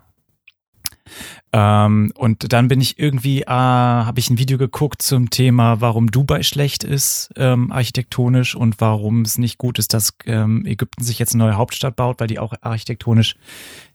[1.53, 6.11] Ähm, und dann bin ich irgendwie, äh, habe ich ein Video geguckt zum Thema, warum
[6.11, 11.19] Dubai schlecht ist, ähm, architektonisch und warum es nicht gut ist, dass ähm, Ägypten sich
[11.19, 13.37] jetzt eine neue Hauptstadt baut, weil die auch architektonisch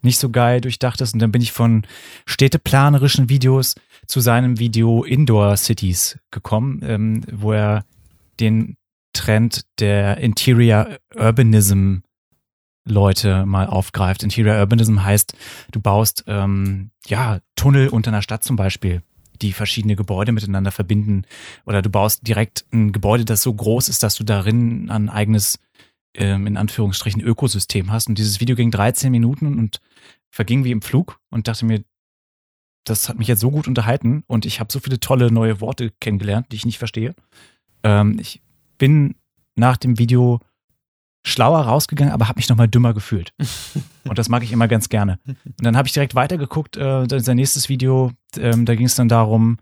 [0.01, 1.13] nicht so geil durchdacht ist.
[1.13, 1.84] Und dann bin ich von
[2.25, 3.75] städteplanerischen Videos
[4.07, 7.85] zu seinem Video Indoor Cities gekommen, ähm, wo er
[8.39, 8.77] den
[9.13, 11.99] Trend der Interior Urbanism
[12.85, 14.23] Leute mal aufgreift.
[14.23, 15.33] Interior Urbanism heißt,
[15.71, 19.03] du baust ähm, ja Tunnel unter einer Stadt zum Beispiel,
[19.41, 21.25] die verschiedene Gebäude miteinander verbinden.
[21.65, 25.59] Oder du baust direkt ein Gebäude, das so groß ist, dass du darin ein eigenes,
[26.15, 28.07] ähm, in Anführungsstrichen, Ökosystem hast.
[28.07, 29.79] Und dieses Video ging 13 Minuten und
[30.31, 31.83] verging wie im Flug und dachte mir,
[32.83, 35.91] das hat mich jetzt so gut unterhalten und ich habe so viele tolle neue Worte
[35.99, 37.13] kennengelernt, die ich nicht verstehe.
[37.83, 38.41] Ähm, ich
[38.77, 39.15] bin
[39.55, 40.39] nach dem Video
[41.23, 43.33] schlauer rausgegangen, aber habe mich nochmal dümmer gefühlt.
[44.07, 45.19] Und das mag ich immer ganz gerne.
[45.27, 49.07] Und dann habe ich direkt weitergeguckt, äh, sein nächstes Video, ähm, da ging es dann
[49.07, 49.59] darum,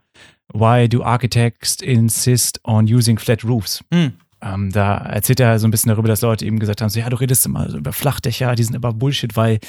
[0.53, 3.83] why do architects insist on using flat roofs?
[3.91, 4.13] Mhm.
[4.41, 7.09] Ähm, da erzählt er so ein bisschen darüber, dass Leute eben gesagt haben, so, ja,
[7.09, 9.59] du redest immer so über Flachdächer, die sind aber Bullshit, weil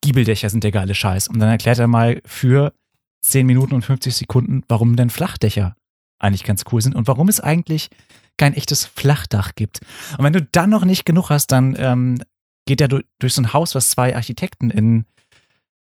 [0.00, 1.28] Giebeldächer sind der geile Scheiß.
[1.28, 2.72] Und dann erklärt er mal für
[3.22, 5.76] 10 Minuten und 50 Sekunden, warum denn Flachdächer
[6.18, 7.90] eigentlich ganz cool sind und warum es eigentlich
[8.36, 9.80] kein echtes Flachdach gibt.
[10.16, 12.22] Und wenn du dann noch nicht genug hast, dann ähm,
[12.66, 15.06] geht er durch so ein Haus, was zwei Architekten in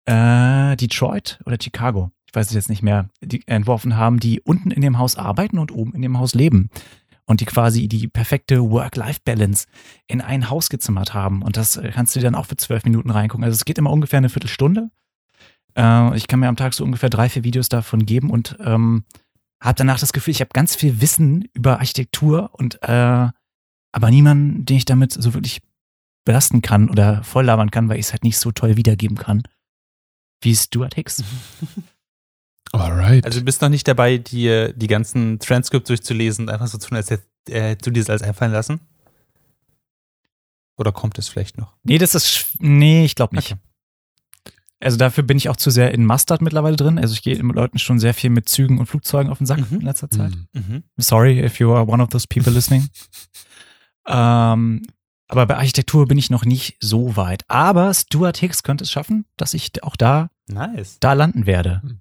[0.06, 4.70] äh, Detroit oder Chicago, ich weiß es jetzt nicht mehr, die entworfen haben, die unten
[4.70, 6.70] in dem Haus arbeiten und oben in dem Haus leben.
[7.26, 9.66] Und die quasi die perfekte Work-Life-Balance
[10.08, 11.42] in ein Haus gezimmert haben.
[11.42, 13.44] Und das kannst du dir dann auch für zwölf Minuten reingucken.
[13.44, 14.90] Also es geht immer ungefähr eine Viertelstunde.
[15.76, 19.04] Äh, ich kann mir am Tag so ungefähr drei, vier Videos davon geben und ähm,
[19.60, 23.28] habe danach das Gefühl, ich habe ganz viel Wissen über Architektur und äh,
[23.94, 25.60] aber niemanden, den ich damit so wirklich
[26.24, 29.42] belasten kann oder voll labern kann, weil ich es halt nicht so toll wiedergeben kann,
[30.40, 31.22] wie Stuart Hicks.
[32.72, 33.26] Alright.
[33.26, 36.96] Also du bist noch nicht dabei, die, die ganzen Transcripts durchzulesen und einfach so tun,
[36.96, 38.80] als äh, du dir das alles einfallen lassen?
[40.78, 41.74] Oder kommt es vielleicht noch?
[41.82, 43.52] Nee, das ist, nee, ich glaube nicht.
[43.52, 43.60] Okay.
[44.82, 46.98] Also dafür bin ich auch zu sehr in Mustard mittlerweile drin.
[46.98, 49.70] Also ich gehe mit Leuten schon sehr viel mit Zügen und Flugzeugen auf den Sack
[49.70, 49.78] mhm.
[49.78, 50.32] in letzter Zeit.
[50.52, 50.64] Mhm.
[50.68, 50.82] mhm.
[50.96, 52.88] Sorry if you are one of those people listening.
[54.08, 54.82] ähm,
[55.28, 57.44] aber bei Architektur bin ich noch nicht so weit.
[57.48, 60.98] Aber Stuart Hicks könnte es schaffen, dass ich auch da, nice.
[60.98, 61.80] da landen werde.
[61.84, 62.00] Mhm.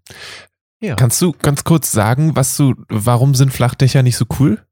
[0.82, 0.96] Ja.
[0.96, 4.66] Kannst du ganz kurz sagen, was du, warum sind Flachdächer nicht so cool?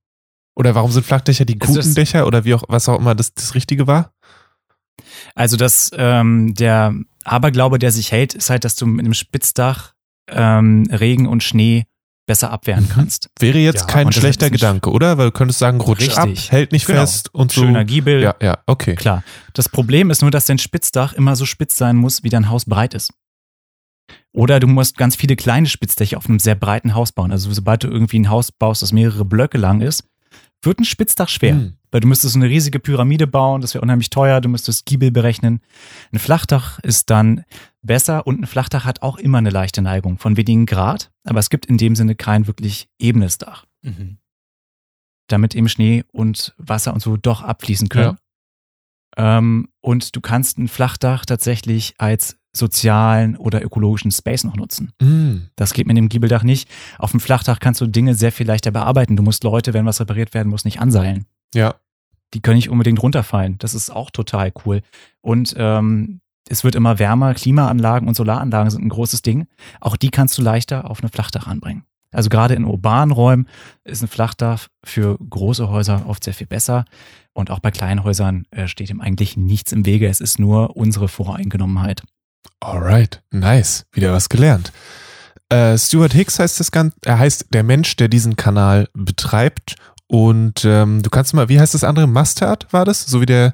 [0.55, 3.35] Oder warum sind Flachdächer die guten also Dächer oder wie auch, was auch immer das,
[3.35, 4.13] das Richtige war?
[5.35, 9.93] Also, dass ähm, der Aberglaube, der sich hält, ist halt, dass du mit einem Spitzdach
[10.29, 11.85] ähm, Regen und Schnee
[12.27, 13.29] besser abwehren kannst.
[13.39, 15.17] Wäre jetzt Ja, kein schlechter Gedanke, oder?
[15.17, 16.17] Weil du könntest sagen, rutsch Richtig.
[16.17, 16.99] ab, hält nicht Genau.
[16.99, 17.61] fest und so.
[17.61, 18.21] Schöner Giebel.
[18.21, 18.93] Ja, ja, okay.
[18.95, 19.23] Klar.
[19.53, 22.65] Das Problem ist nur, dass dein Spitzdach immer so spitz sein muss, wie dein Haus
[22.65, 23.11] breit ist.
[24.31, 27.31] Oder du musst ganz viele kleine Spitzdächer auf einem sehr breiten Haus bauen.
[27.31, 30.03] Also sobald du irgendwie ein Haus baust, das mehrere Blöcke lang ist,
[30.61, 31.53] wird ein Spitzdach schwer.
[31.55, 31.73] Hm.
[31.91, 35.09] Weil du müsstest so eine riesige Pyramide bauen, das wäre unheimlich teuer, du müsstest Giebel
[35.09, 35.59] berechnen.
[36.11, 37.45] Ein Flachdach ist dann
[37.81, 41.49] besser und ein Flachdach hat auch immer eine leichte Neigung von wenigen Grad, aber es
[41.49, 44.17] gibt in dem Sinne kein wirklich ebenes Dach, Mhm.
[45.27, 48.17] damit eben Schnee und Wasser und so doch abfließen können.
[49.19, 54.93] Ähm, und du kannst ein Flachdach tatsächlich als sozialen oder ökologischen Space noch nutzen.
[55.01, 55.49] Hm.
[55.55, 56.69] Das geht mit dem Giebeldach nicht.
[56.97, 59.17] Auf dem Flachdach kannst du Dinge sehr viel leichter bearbeiten.
[59.17, 61.25] Du musst Leute, wenn was repariert werden muss, nicht anseilen.
[61.53, 61.75] Ja.
[62.33, 63.57] Die können nicht unbedingt runterfallen.
[63.59, 64.81] Das ist auch total cool.
[65.21, 67.33] Und ähm, es wird immer wärmer.
[67.33, 69.47] Klimaanlagen und Solaranlagen sind ein großes Ding.
[69.81, 71.83] Auch die kannst du leichter auf ein Flachdach anbringen.
[72.11, 73.47] Also gerade in urbanen Räumen
[73.83, 76.85] ist ein Flachdach für große Häuser oft sehr viel besser.
[77.33, 80.07] Und auch bei kleinen Häusern äh, steht ihm eigentlich nichts im Wege.
[80.07, 82.03] Es ist nur unsere Voreingenommenheit.
[82.59, 83.85] Alright, nice.
[83.93, 84.71] Wieder was gelernt.
[85.49, 89.75] Äh, Stuart Hicks heißt das Ganze, er heißt der Mensch, der diesen Kanal betreibt.
[90.07, 92.07] Und ähm, du kannst mal, wie heißt das andere?
[92.07, 93.05] Mustard war das?
[93.05, 93.53] So wie der,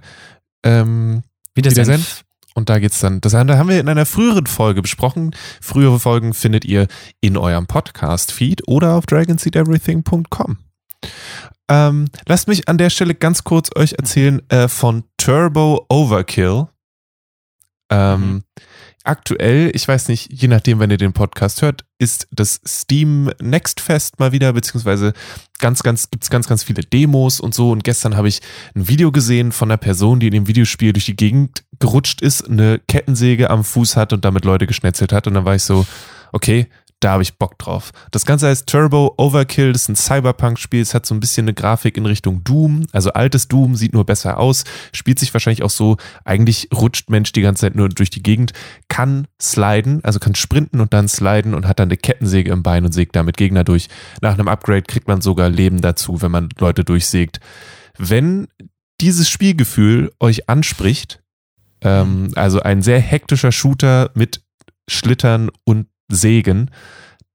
[0.63, 2.24] ähm, Wie der Wie der Senf.
[2.55, 3.21] Und da geht's dann.
[3.21, 5.35] Das haben wir in einer früheren Folge besprochen.
[5.61, 6.87] Frühere Folgen findet ihr
[7.21, 10.57] in eurem Podcast-Feed oder auf dragonseedeverything.com.
[11.67, 16.67] Ähm, lasst mich an der Stelle ganz kurz euch erzählen äh, von Turbo Overkill.
[17.89, 18.43] Ähm,
[19.05, 23.79] Aktuell, ich weiß nicht, je nachdem, wenn ihr den Podcast hört, ist das Steam Next
[23.79, 25.13] Fest mal wieder, beziehungsweise
[25.59, 27.69] ganz, ganz, gibt's ganz, ganz viele Demos und so.
[27.69, 28.41] Und gestern habe ich
[28.75, 32.49] ein Video gesehen von einer Person, die in dem Videospiel durch die Gegend gerutscht ist,
[32.49, 35.27] eine Kettensäge am Fuß hat und damit Leute geschnetzelt hat.
[35.27, 35.85] Und dann war ich so,
[36.31, 36.67] okay,
[37.05, 37.91] da habe ich Bock drauf.
[38.09, 41.53] Das Ganze heißt Turbo Overkill, das ist ein Cyberpunk-Spiel, es hat so ein bisschen eine
[41.53, 45.69] Grafik in Richtung Doom, also altes Doom, sieht nur besser aus, spielt sich wahrscheinlich auch
[45.69, 48.53] so, eigentlich rutscht Mensch die ganze Zeit nur durch die Gegend,
[48.87, 52.85] kann sliden, also kann sprinten und dann sliden und hat dann eine Kettensäge im Bein
[52.85, 53.87] und sägt damit Gegner durch.
[54.21, 57.39] Nach einem Upgrade kriegt man sogar Leben dazu, wenn man Leute durchsägt.
[57.99, 58.47] Wenn
[58.99, 61.21] dieses Spielgefühl euch anspricht,
[61.81, 64.41] ähm, also ein sehr hektischer Shooter mit
[64.87, 66.71] Schlittern und Sägen,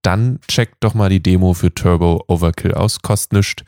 [0.02, 3.02] dann checkt doch mal die Demo für Turbo Overkill aus.
[3.02, 3.64] Kostet nichts,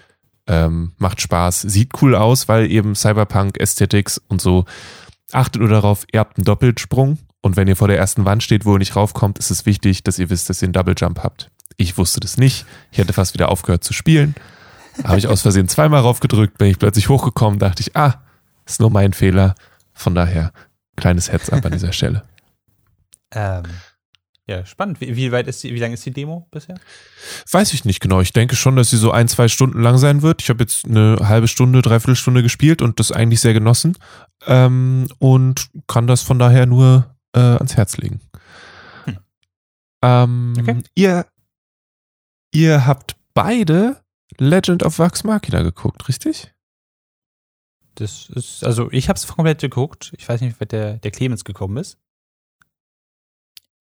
[0.47, 4.65] ähm, macht Spaß, sieht cool aus, weil eben Cyberpunk, Aesthetics und so.
[5.33, 8.65] Achtet nur darauf, ihr habt einen Doppelsprung und wenn ihr vor der ersten Wand steht,
[8.65, 11.23] wo ihr nicht raufkommt, ist es wichtig, dass ihr wisst, dass ihr einen Double Jump
[11.23, 11.51] habt.
[11.77, 12.67] Ich wusste das nicht.
[12.91, 14.35] Ich hätte fast wieder aufgehört zu spielen.
[15.05, 18.23] Habe ich aus Versehen zweimal raufgedrückt, bin ich plötzlich hochgekommen, dachte ich, ah,
[18.67, 19.55] ist nur mein Fehler.
[19.95, 20.53] Von daher,
[20.97, 22.23] kleines Heads up an dieser Stelle.
[23.35, 23.63] Ähm,
[24.49, 25.01] ja, spannend.
[25.01, 26.75] Wie, wie weit ist die, wie lang ist die Demo bisher?
[27.51, 28.21] Weiß ich nicht genau.
[28.21, 30.43] Ich denke schon, dass sie so ein, zwei Stunden lang sein wird.
[30.43, 33.97] Ich habe jetzt eine halbe Stunde, dreiviertel Stunde gespielt und das eigentlich sehr genossen.
[34.47, 38.21] Ähm, und kann das von daher nur äh, ans Herz legen.
[39.05, 39.19] Hm.
[40.03, 40.83] Ähm, Okay.
[40.97, 41.27] ihr,
[42.53, 44.03] ihr habt beide
[44.39, 46.53] Legend of Vox Machina geguckt, richtig?
[47.95, 50.13] Das ist, also ich habe es komplett geguckt.
[50.17, 51.99] Ich weiß nicht, wie weit der, der Clemens gekommen ist.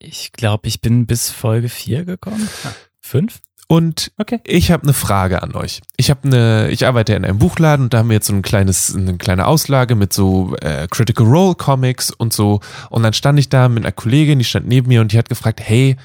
[0.04, 2.50] Ich glaube, ich bin bis Folge 4 gekommen.
[2.64, 2.70] Ah.
[3.00, 3.40] Fünf?
[3.68, 4.40] Und Okay.
[4.44, 5.82] ich habe eine Frage an euch.
[5.96, 8.42] Ich habe eine, ich arbeite in einem Buchladen und da haben wir jetzt so ein
[8.42, 12.60] kleines, eine kleine Auslage mit so äh, Critical Role Comics und so.
[12.90, 15.30] Und dann stand ich da mit einer Kollegin, die stand neben mir und die hat
[15.30, 15.96] gefragt, hey,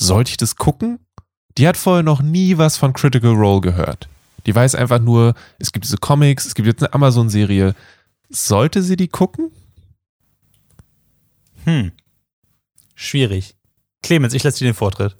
[0.00, 0.98] sollte ich das gucken?
[1.58, 4.08] Die hat vorher noch nie was von Critical Role gehört.
[4.46, 7.74] Die weiß einfach nur, es gibt diese Comics, es gibt jetzt eine Amazon-Serie.
[8.30, 9.52] Sollte sie die gucken?
[11.64, 11.92] Hm.
[12.96, 13.54] Schwierig.
[14.02, 15.16] Clemens, ich lasse dir den Vortritt.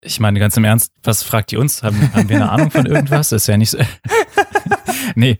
[0.00, 1.82] Ich meine, ganz im Ernst, was fragt ihr uns?
[1.82, 3.30] Haben, haben wir eine Ahnung von irgendwas?
[3.30, 3.78] Das ist ja nicht so.
[5.16, 5.36] nee.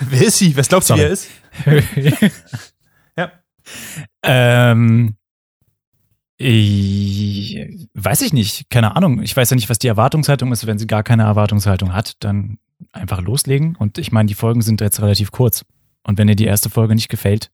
[0.00, 0.54] Wer ist sie?
[0.56, 1.16] Was glaubst du, Sorry.
[1.64, 2.74] wer er ist?
[3.16, 3.32] Ja.
[4.22, 5.16] Ähm,
[6.36, 9.22] ich, weiß ich nicht, keine Ahnung.
[9.22, 10.66] Ich weiß ja nicht, was die Erwartungshaltung ist.
[10.66, 12.58] Wenn sie gar keine Erwartungshaltung hat, dann
[12.92, 13.76] einfach loslegen.
[13.76, 15.64] Und ich meine, die Folgen sind jetzt relativ kurz.
[16.04, 17.50] Und wenn dir die erste Folge nicht gefällt,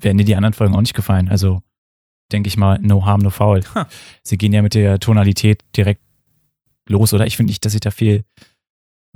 [0.00, 1.28] werden dir die anderen Folgen auch nicht gefallen.
[1.28, 1.62] Also
[2.32, 3.62] denke ich mal, no harm, no foul.
[3.74, 3.88] Ha.
[4.22, 6.02] Sie gehen ja mit der Tonalität direkt
[6.88, 7.12] los.
[7.14, 8.24] Oder ich finde nicht, dass sich da viel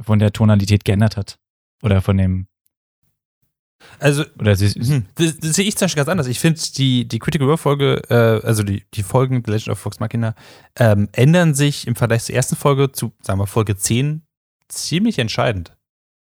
[0.00, 1.38] von der Tonalität geändert hat.
[1.82, 2.46] Oder von dem,
[3.98, 6.26] Also, oder sie, hm, das, das sehe ich zum Beispiel ganz anders.
[6.26, 9.84] Ich finde, die, die Critical Role Folge, äh, also die, die Folgen The Legend of
[9.84, 10.34] Vox Machina,
[10.76, 14.22] ähm, ändern sich im Vergleich zur ersten Folge zu, sagen wir, Folge 10
[14.68, 15.76] ziemlich entscheidend.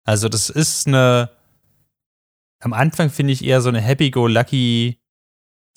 [0.05, 1.31] Also, das ist eine,
[2.65, 4.99] am Anfang finde ich eher so eine happy-go-lucky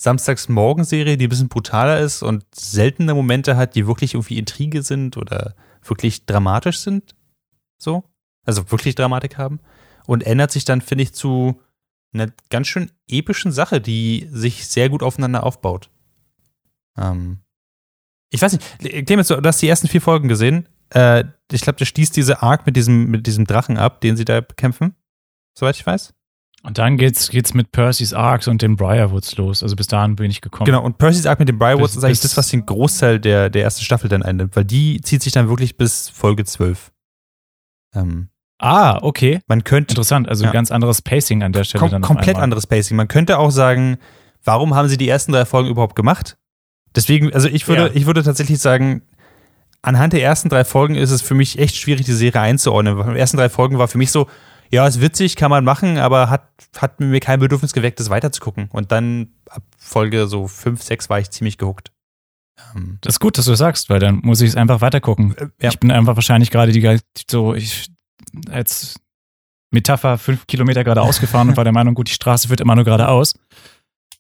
[0.01, 5.19] Samstagsmorgenserie, die ein bisschen brutaler ist und seltene Momente hat, die wirklich irgendwie Intrige sind
[5.19, 7.15] oder wirklich dramatisch sind.
[7.77, 8.05] So.
[8.47, 9.61] Also wirklich Dramatik haben.
[10.07, 11.61] Und ändert sich dann, finde ich, zu
[12.15, 15.91] einer ganz schön epischen Sache, die sich sehr gut aufeinander aufbaut.
[16.97, 17.41] Ähm,
[18.31, 20.67] ich weiß nicht, Clemens, du hast die ersten vier Folgen gesehen.
[20.89, 24.25] Äh, ich glaube, der schließt diese Arc mit diesem, mit diesem Drachen ab, den sie
[24.25, 24.95] da bekämpfen.
[25.55, 26.15] Soweit ich weiß.
[26.69, 29.63] Und dann geht's, geht's mit Percy's Arcs und den Briarwoods los.
[29.63, 30.67] Also bis dahin bin ich gekommen.
[30.67, 33.63] Genau, und Percy's Arc mit den Briarwoods ist eigentlich das, was den Großteil der, der
[33.63, 36.93] ersten Staffel dann einnimmt, weil die zieht sich dann wirklich bis Folge 12.
[37.95, 38.29] Ähm,
[38.59, 39.41] ah, okay.
[39.47, 39.93] Man könnte.
[39.93, 40.53] Interessant, also ja.
[40.53, 42.03] ganz anderes Pacing an der Stelle Kom dann.
[42.03, 42.99] Komplett anderes Pacing.
[42.99, 43.97] Man könnte auch sagen,
[44.45, 46.37] warum haben sie die ersten drei Folgen überhaupt gemacht?
[46.95, 47.91] Deswegen, also ich würde, ja.
[47.95, 49.01] ich würde tatsächlich sagen,
[49.81, 53.15] anhand der ersten drei Folgen ist es für mich echt schwierig, die Serie einzuordnen.
[53.15, 54.27] Die ersten drei Folgen war für mich so,
[54.71, 58.69] ja, ist witzig, kann man machen, aber hat, hat mir kein Bedürfnis geweckt, das weiterzugucken.
[58.71, 61.91] Und dann ab Folge so 5, 6 war ich ziemlich gehuckt.
[62.75, 65.37] Ähm, das ist gut, dass du sagst, weil dann muss ich es einfach weitergucken.
[65.37, 65.71] Äh, ja.
[65.71, 67.01] Ich bin einfach wahrscheinlich gerade die,
[67.31, 67.91] so, ich,
[68.51, 69.01] als
[69.71, 72.85] Metapher fünf Kilometer geradeaus gefahren und war der Meinung, gut, die Straße wird immer nur
[72.85, 73.35] geradeaus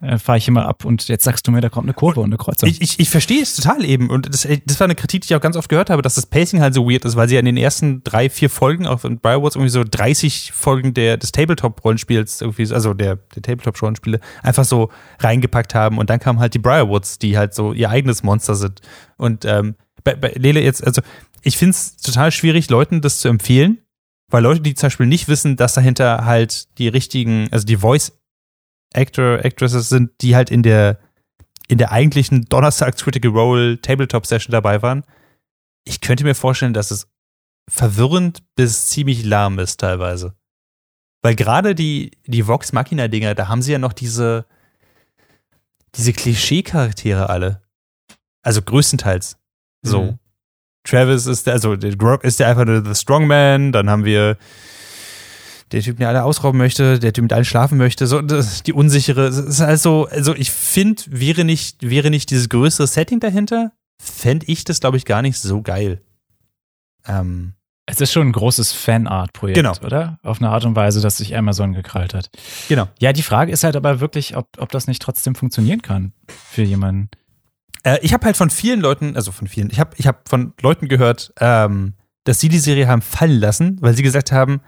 [0.00, 2.26] äh, fahre ich immer ab und jetzt sagst du mir, da kommt eine Kurve und
[2.26, 2.68] eine Kreuzung.
[2.68, 5.34] Ich, ich, ich verstehe es total eben und das, das war eine Kritik, die ich
[5.34, 7.40] auch ganz oft gehört habe, dass das Pacing halt so weird ist, weil sie ja
[7.40, 11.32] in den ersten drei, vier Folgen auch in Briarwoods irgendwie so 30 Folgen der, des
[11.32, 16.60] Tabletop-Rollenspiels, irgendwie, also der, der Tabletop-Rollenspiele, einfach so reingepackt haben und dann kamen halt die
[16.60, 18.80] Briarwoods, die halt so ihr eigenes Monster sind.
[19.16, 21.02] Und ähm, bei, bei Lele jetzt, also
[21.42, 23.78] ich finde es total schwierig, Leuten das zu empfehlen,
[24.30, 28.17] weil Leute, die zum Beispiel nicht wissen, dass dahinter halt die richtigen, also die Voice
[28.94, 30.98] Actor, Actresses sind, die halt in der,
[31.68, 35.04] in der eigentlichen Donnerstags Critical Role Tabletop Session dabei waren.
[35.84, 37.08] Ich könnte mir vorstellen, dass es
[37.68, 40.34] verwirrend bis ziemlich lahm ist teilweise.
[41.22, 44.46] Weil gerade die, die Vox Machina Dinger, da haben sie ja noch diese,
[45.94, 47.62] diese Klischee-Charaktere alle.
[48.42, 49.36] Also größtenteils.
[49.82, 50.02] So.
[50.02, 50.18] Mhm.
[50.84, 54.38] Travis ist der, also Grog ist der einfach nur The Strongman, dann haben wir
[55.72, 58.72] der Typ, der alle ausrauben möchte, der Typ mit allen schlafen möchte, so das, die
[58.72, 63.72] unsichere, es ist also, also ich finde, wäre nicht, wäre nicht dieses größere Setting dahinter,
[64.00, 66.00] fände ich das, glaube ich, gar nicht so geil.
[67.06, 67.54] Ähm,
[67.86, 69.72] es ist schon ein großes Fanart-Projekt, genau.
[69.82, 70.18] oder?
[70.22, 72.30] Auf eine Art und Weise, dass sich Amazon gekrallt hat.
[72.68, 72.86] Genau.
[72.98, 76.62] Ja, die Frage ist halt aber wirklich, ob, ob das nicht trotzdem funktionieren kann für
[76.62, 77.08] jemanden.
[77.84, 80.52] Äh, ich habe halt von vielen Leuten, also von vielen, ich habe ich hab von
[80.60, 84.60] Leuten gehört, ähm, dass sie die Serie haben fallen lassen, weil sie gesagt haben,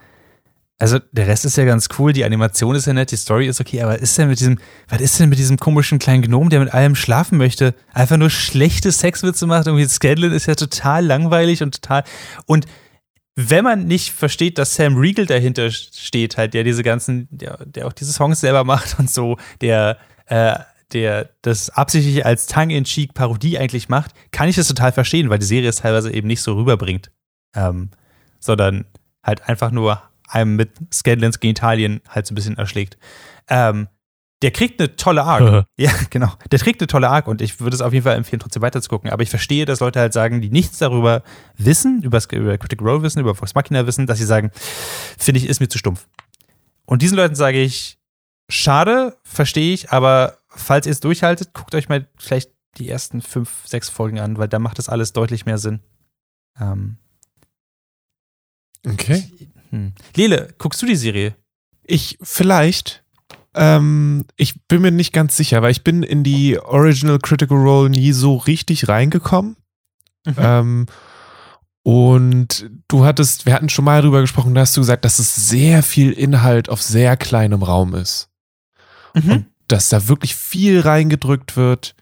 [0.80, 3.60] also der Rest ist ja ganz cool, die Animation ist ja nett, die Story ist
[3.60, 6.60] okay, aber ist denn mit diesem, was ist denn mit diesem komischen kleinen Gnom, der
[6.60, 11.62] mit allem schlafen möchte, einfach nur schlechte Sexwitze macht, irgendwie Scanlan ist ja total langweilig
[11.62, 12.02] und total
[12.46, 12.66] und
[13.36, 17.86] wenn man nicht versteht, dass Sam Riegel dahinter steht, halt, der diese ganzen, der, der
[17.86, 20.58] auch diese Songs selber macht und so, der, äh,
[20.92, 25.46] der das absichtlich als Tongue-in-Cheek Parodie eigentlich macht, kann ich das total verstehen, weil die
[25.46, 27.12] Serie es teilweise eben nicht so rüberbringt.
[27.54, 27.90] Ähm,
[28.40, 28.86] sondern
[29.22, 32.98] halt einfach nur einem mit Scanlans Genitalien halt so ein bisschen erschlägt.
[33.48, 33.88] Ähm,
[34.42, 35.66] der kriegt eine tolle Arc.
[35.76, 36.32] ja, genau.
[36.50, 39.10] Der kriegt eine tolle Arc und ich würde es auf jeden Fall empfehlen, trotzdem weiterzugucken.
[39.10, 41.22] Aber ich verstehe, dass Leute halt sagen, die nichts darüber
[41.56, 44.50] wissen, über, über Critical Role wissen, über Vox Machina wissen, dass sie sagen,
[45.18, 46.08] finde ich, ist mir zu stumpf.
[46.86, 47.98] Und diesen Leuten sage ich,
[48.48, 53.66] schade, verstehe ich, aber falls ihr es durchhaltet, guckt euch mal vielleicht die ersten fünf,
[53.66, 55.80] sechs Folgen an, weil da macht das alles deutlich mehr Sinn.
[56.58, 56.96] Ähm,
[58.86, 59.30] okay.
[59.38, 59.92] Ich, hm.
[60.14, 61.36] Lele, guckst du die Serie?
[61.84, 63.04] Ich vielleicht.
[63.54, 67.90] Ähm, ich bin mir nicht ganz sicher, weil ich bin in die Original Critical Role
[67.90, 69.56] nie so richtig reingekommen.
[70.24, 70.34] Mhm.
[70.38, 70.86] Ähm,
[71.82, 75.34] und du hattest, wir hatten schon mal darüber gesprochen, da hast du gesagt, dass es
[75.48, 78.28] sehr viel Inhalt auf sehr kleinem Raum ist.
[79.14, 79.30] Mhm.
[79.30, 81.94] Und dass da wirklich viel reingedrückt wird.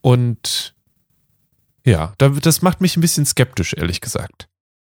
[0.00, 0.74] Und
[1.84, 4.48] ja, das macht mich ein bisschen skeptisch, ehrlich gesagt.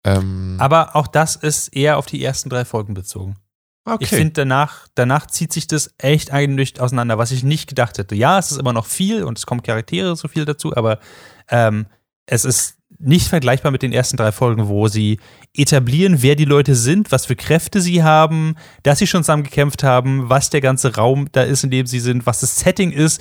[0.05, 3.37] Ähm, Aber auch das ist eher auf die ersten drei Folgen bezogen.
[3.85, 4.05] Okay.
[4.05, 8.15] Ich finde, danach, danach zieht sich das echt eindeutig auseinander, was ich nicht gedacht hätte.
[8.15, 11.01] Ja, es ist immer noch viel und es kommen Charaktere so viel dazu, aber
[11.49, 11.87] ähm,
[12.27, 15.19] es ist nicht vergleichbar mit den ersten drei Folgen, wo sie
[15.55, 19.83] etablieren, wer die Leute sind, was für Kräfte sie haben, dass sie schon zusammen gekämpft
[19.83, 23.21] haben, was der ganze Raum da ist, in dem sie sind, was das Setting ist.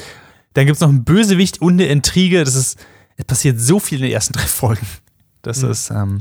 [0.53, 2.43] Dann gibt es noch einen Bösewicht und eine Intrige.
[2.43, 2.77] Das ist,
[3.15, 4.85] es passiert so viel in den ersten drei Folgen.
[5.41, 5.71] Das mhm.
[5.71, 6.19] ist, ähm,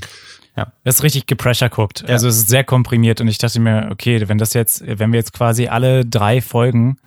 [0.56, 0.72] ja.
[0.84, 2.02] Das ist richtig gepressure guckt.
[2.02, 2.08] Ja.
[2.08, 5.18] Also es ist sehr komprimiert und ich dachte mir, okay, wenn das jetzt, wenn wir
[5.18, 6.98] jetzt quasi alle drei Folgen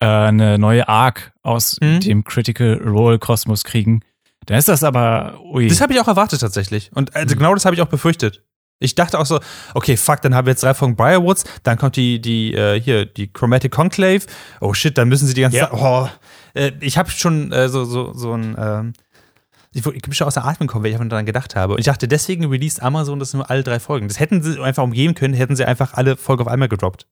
[0.00, 2.00] äh, eine neue Arc aus mhm.
[2.00, 4.00] dem Critical Role Kosmos kriegen,
[4.46, 5.68] dann ist das aber, ui.
[5.68, 6.90] Das habe ich auch erwartet tatsächlich.
[6.94, 7.38] Und also mhm.
[7.38, 8.42] genau das habe ich auch befürchtet.
[8.80, 9.40] Ich dachte auch so,
[9.74, 13.06] okay, fuck, dann haben wir jetzt drei Folgen Briarwoods, dann kommt die, die, äh, hier,
[13.06, 14.20] die Chromatic Conclave.
[14.60, 15.70] Oh shit, dann müssen sie die ganze Ja.
[15.70, 15.80] Zeit.
[15.80, 16.08] Oh,
[16.54, 18.94] äh, ich habe schon äh, so, so, so ein.
[19.78, 21.74] Ich, ich bin schon außer Atem gekommen, wenn ich daran gedacht habe.
[21.74, 24.08] Und ich dachte, deswegen released Amazon das nur alle drei Folgen.
[24.08, 27.06] Das hätten sie einfach umgehen können, hätten sie einfach alle Folgen auf einmal gedroppt.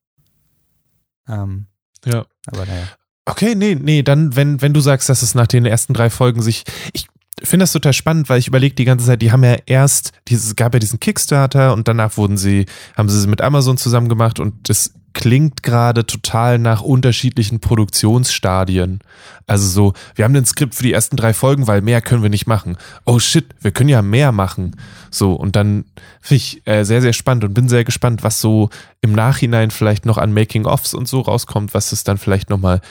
[1.29, 1.67] Ähm,
[2.05, 2.27] Ja.
[2.47, 2.89] aber naja.
[3.25, 6.43] Okay, nee, nee, dann, wenn, wenn du sagst, dass es nach den ersten drei Folgen
[6.43, 6.63] sich.
[6.93, 7.09] Ich
[7.43, 10.55] finde das total spannend, weil ich überlege die ganze Zeit, die haben ja erst, dieses,
[10.55, 14.39] gab ja diesen Kickstarter und danach wurden sie, haben sie sie mit Amazon zusammen gemacht
[14.39, 19.01] und das klingt gerade total nach unterschiedlichen Produktionsstadien.
[19.47, 22.29] Also so, wir haben den Skript für die ersten drei Folgen, weil mehr können wir
[22.29, 22.77] nicht machen.
[23.07, 24.77] Oh shit, wir können ja mehr machen.
[25.11, 25.87] So, und dann
[26.21, 28.69] finde ich äh, sehr, sehr spannend und bin sehr gespannt, was so
[29.01, 32.83] im Nachhinein vielleicht noch an Making-ofs und so rauskommt, was es dann vielleicht nochmal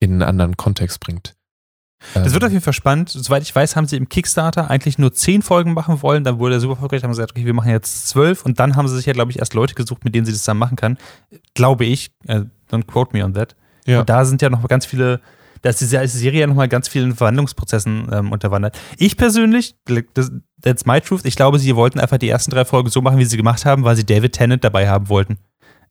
[0.00, 1.34] in einen anderen Kontext bringt.
[2.14, 3.10] Das wird Ähm, auf jeden Fall spannend.
[3.10, 6.24] Soweit ich weiß, haben sie im Kickstarter eigentlich nur zehn Folgen machen wollen.
[6.24, 8.44] Dann wurde er super erfolgreich, haben sie gesagt, okay, wir machen jetzt zwölf.
[8.44, 10.40] Und dann haben sie sich ja, glaube ich, erst Leute gesucht, mit denen sie das
[10.40, 10.96] zusammen machen kann.
[11.54, 12.10] Glaube ich.
[12.26, 13.54] Äh, don't quote me on that.
[13.86, 14.00] Ja.
[14.00, 15.20] Und da sind ja noch ganz viele,
[15.62, 18.78] da ist diese Serie ja noch mal ganz vielen Verhandlungsprozessen ähm, unterwandert.
[18.96, 19.74] Ich persönlich,
[20.14, 20.30] das,
[20.62, 23.24] that's my truth, ich glaube, sie wollten einfach die ersten drei Folgen so machen, wie
[23.24, 25.38] sie gemacht haben, weil sie David Tennant dabei haben wollten.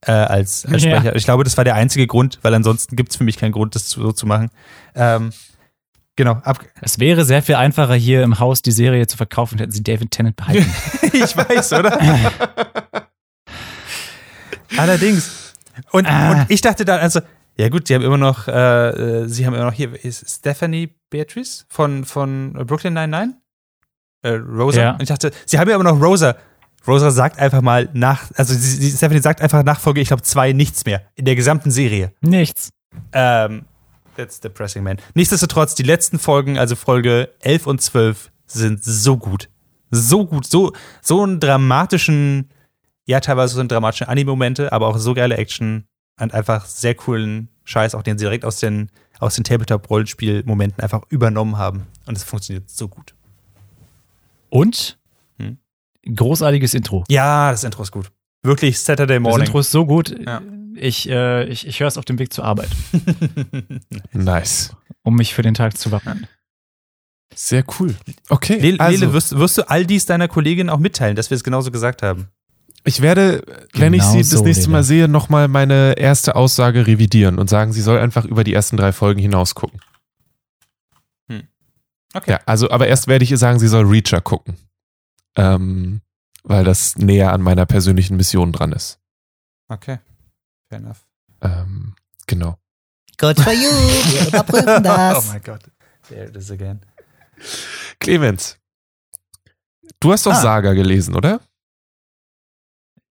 [0.02, 0.95] Äh, als, als Ja.
[0.95, 1.15] Sprecher.
[1.15, 3.76] Ich glaube, das war der einzige Grund, weil ansonsten gibt es für mich keinen Grund,
[3.76, 4.50] das so zu machen.
[4.95, 5.32] Ähm,
[6.19, 6.41] genau,
[6.82, 10.12] Es wäre sehr viel einfacher, hier im Haus die Serie zu verkaufen, hätten sie David
[10.12, 10.65] Tennant behalten.
[11.13, 11.97] ich weiß, oder?
[14.77, 15.53] Allerdings.
[15.91, 16.32] Und, Ah.
[16.32, 17.21] und ich dachte dann, also,
[17.58, 18.51] ja gut, sie haben immer noch, äh,
[19.21, 23.36] äh, sie haben immer noch hier, ist Stephanie Beatrice von, von Brooklyn 99?
[24.21, 24.82] Äh, Rosa?
[24.82, 24.91] Ja.
[24.91, 26.36] Und ich dachte, sie haben ja immer noch Rosa.
[26.86, 30.86] Rosa sagt einfach mal nach, also Stephanie sagt einfach nach Folge, ich glaube, zwei nichts
[30.86, 31.01] mehr.
[31.15, 32.12] In der gesamten Serie.
[32.21, 32.69] Nichts.
[33.13, 33.63] Ähm,
[34.15, 34.98] that's depressing, man.
[35.13, 39.50] Nichtsdestotrotz, die letzten Folgen, also Folge 11 und 12, sind so gut.
[39.91, 40.45] So gut.
[40.45, 42.50] So, so einen dramatischen,
[43.06, 45.86] ja, teilweise so einen dramatischen Anime-Momente, aber auch so geile Action
[46.19, 51.02] und einfach sehr coolen Scheiß, auch den sie direkt aus den, aus den Tabletop-Rollenspiel-Momenten einfach
[51.10, 51.88] übernommen haben.
[52.06, 53.13] Und es funktioniert so gut.
[54.50, 54.98] Und
[55.38, 55.58] Hm.
[56.15, 57.04] großartiges Intro.
[57.08, 58.12] Ja, das Intro ist gut.
[58.43, 59.45] Wirklich Saturday Das Morning.
[59.45, 60.15] Intro ist so gut.
[60.25, 60.41] Ja.
[60.75, 62.69] Ich, äh, ich, ich höre es auf dem Weg zur Arbeit,
[64.13, 64.73] nice.
[65.04, 66.25] um mich für den Tag zu wappnen.
[67.36, 67.95] Sehr cool.
[68.30, 68.60] Okay.
[68.60, 71.43] Lele, also, Lele wirst, wirst du all dies deiner Kollegin auch mitteilen, dass wir es
[71.43, 72.30] genauso gesagt haben?
[72.86, 74.71] ich werde, wenn ich sie das so, nächste Lele.
[74.71, 78.78] Mal sehe, nochmal meine erste Aussage revidieren und sagen, sie soll einfach über die ersten
[78.78, 79.80] drei Folgen hinaus gucken.
[82.13, 82.32] Okay.
[82.32, 84.56] Ja, also, aber erst werde ich ihr sagen, sie soll Reacher gucken.
[85.36, 86.02] Ähm,
[86.43, 88.99] weil das näher an meiner persönlichen Mission dran ist.
[89.67, 89.99] Okay.
[90.69, 91.06] Fair enough.
[91.41, 91.95] Ähm,
[92.28, 92.58] genau.
[93.17, 93.69] Good for you.
[93.69, 95.25] Wir überprüfen das.
[95.25, 95.62] Oh mein Gott.
[96.08, 96.82] There it is again.
[97.99, 98.58] Clemens,
[99.99, 100.41] du hast doch Ah.
[100.41, 101.41] Saga gelesen, oder?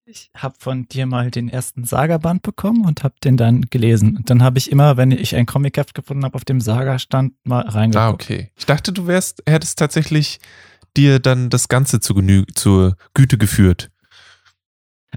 [0.05, 4.17] Ich habe von dir mal den ersten Saga-Band bekommen und habe den dann gelesen.
[4.17, 7.61] Und dann habe ich immer, wenn ich ein Comic-Heft gefunden habe, auf dem Saga-Stand mal
[7.61, 7.97] reingeguckt.
[8.03, 8.51] Ah, okay.
[8.57, 10.41] Ich dachte, du wärst, hättest tatsächlich
[10.99, 13.91] dir dann das Ganze zu genü zur Güte geführt.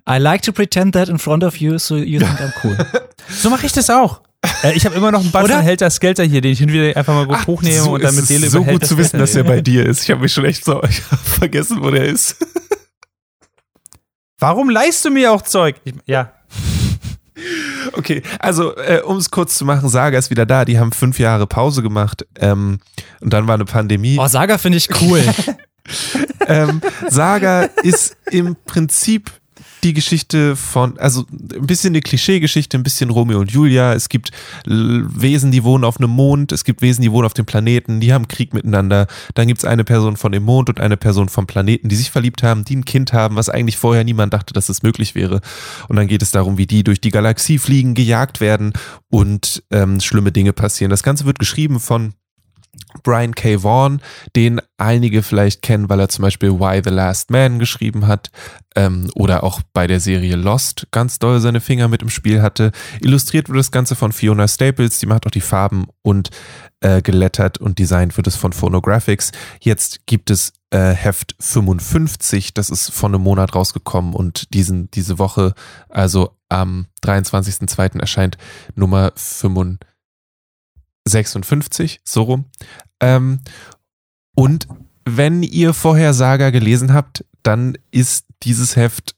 [0.09, 2.77] I like to pretend that in front of you, so you think I'm cool.
[3.29, 4.21] So mache ich das auch.
[4.63, 5.55] Äh, ich habe immer noch einen Oder?
[5.55, 8.09] von Helter Skelter hier, den ich hin wieder einfach mal gut hochnehme so, und dann
[8.09, 10.03] es mit ist Seele so gut zu wissen, dass er bei dir ist.
[10.03, 10.81] Ich habe mich schon echt so
[11.23, 12.35] vergessen, wo der ist.
[14.39, 15.75] Warum leihst du mir auch Zeug?
[15.83, 16.33] Ich, ja.
[17.93, 20.65] Okay, also äh, um es kurz zu machen, Saga ist wieder da.
[20.65, 22.79] Die haben fünf Jahre Pause gemacht ähm,
[23.19, 24.17] und dann war eine Pandemie.
[24.19, 25.23] Oh, Saga finde ich cool.
[26.47, 29.31] ähm, Saga ist im Prinzip
[29.83, 33.93] die Geschichte von, also ein bisschen eine Klischeegeschichte, ein bisschen Romeo und Julia.
[33.93, 34.31] Es gibt
[34.65, 38.13] Wesen, die wohnen auf einem Mond, es gibt Wesen, die wohnen auf dem Planeten, die
[38.13, 39.07] haben Krieg miteinander.
[39.33, 42.11] Dann gibt es eine Person von dem Mond und eine Person vom Planeten, die sich
[42.11, 45.41] verliebt haben, die ein Kind haben, was eigentlich vorher niemand dachte, dass es möglich wäre.
[45.87, 48.73] Und dann geht es darum, wie die durch die Galaxie fliegen, gejagt werden
[49.09, 50.91] und ähm, schlimme Dinge passieren.
[50.91, 52.13] Das Ganze wird geschrieben von
[53.03, 53.63] Brian K.
[53.63, 54.01] Vaughan,
[54.35, 58.31] den einige vielleicht kennen, weil er zum Beispiel Why the Last Man geschrieben hat
[58.75, 62.71] ähm, oder auch bei der Serie Lost ganz doll seine Finger mit im Spiel hatte.
[63.01, 66.29] Illustriert wird das Ganze von Fiona Staples, die macht auch die Farben und
[66.79, 69.31] äh, gelettert und designt wird es von Phonographics.
[69.59, 75.19] Jetzt gibt es äh, Heft 55, das ist vor einem Monat rausgekommen und diesen, diese
[75.19, 75.53] Woche,
[75.89, 77.99] also am 23.02.
[77.99, 78.37] erscheint
[78.75, 79.90] Nummer 55.
[81.07, 82.45] 56, so rum.
[82.99, 83.39] Ähm,
[84.35, 84.67] und
[85.05, 89.15] wenn ihr vorher Saga gelesen habt, dann ist dieses Heft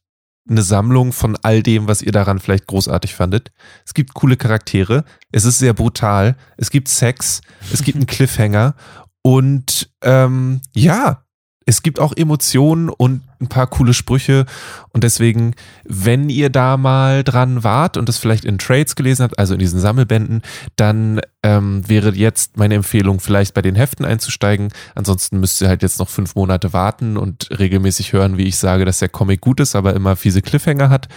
[0.50, 3.52] eine Sammlung von all dem, was ihr daran vielleicht großartig fandet.
[3.86, 8.76] Es gibt coole Charaktere, es ist sehr brutal, es gibt Sex, es gibt einen Cliffhanger
[9.22, 11.24] und ähm, ja,
[11.66, 14.46] es gibt auch Emotionen und ein paar coole Sprüche
[14.90, 19.38] und deswegen, wenn ihr da mal dran wart und das vielleicht in Trades gelesen habt,
[19.38, 20.42] also in diesen Sammelbänden,
[20.76, 24.70] dann ähm, wäre jetzt meine Empfehlung, vielleicht bei den Heften einzusteigen.
[24.96, 28.86] Ansonsten müsst ihr halt jetzt noch fünf Monate warten und regelmäßig hören, wie ich sage,
[28.86, 31.08] dass der Comic gut ist, aber immer fiese Cliffhanger hat.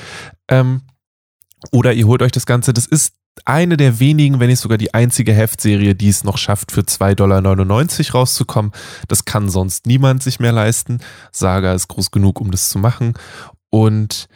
[0.49, 0.83] Ähm,
[1.71, 2.73] oder ihr holt euch das Ganze.
[2.73, 3.15] Das ist
[3.45, 7.15] eine der wenigen, wenn nicht sogar die einzige Heftserie, die es noch schafft, für 2,99
[7.15, 8.73] Dollar rauszukommen.
[9.09, 11.01] Das kann sonst niemand sich mehr leisten.
[11.33, 13.15] Saga ist groß genug, um das zu machen.
[13.71, 14.29] Und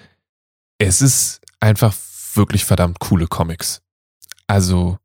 [0.78, 1.94] es ist einfach
[2.34, 3.82] wirklich verdammt coole Comics.
[4.46, 4.98] Also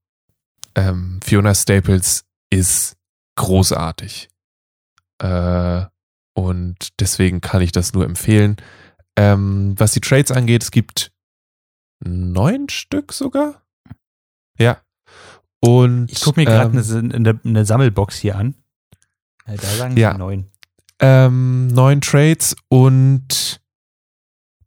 [0.76, 2.96] ähm, Fiona Staples ist
[3.36, 4.30] großartig.
[5.20, 5.86] Äh,
[6.34, 8.58] und deswegen kann ich das nur empfehlen.
[9.16, 11.12] Ähm, was die Trades angeht, es gibt
[12.00, 13.65] neun Stück sogar.
[14.58, 14.78] Ja.
[15.60, 18.56] Und ich gucke mir gerade ähm, eine, eine, eine, Sammelbox hier an.
[19.48, 20.18] Da sagen ja.
[20.18, 20.46] neun.
[21.00, 23.60] Ähm, neun Trades und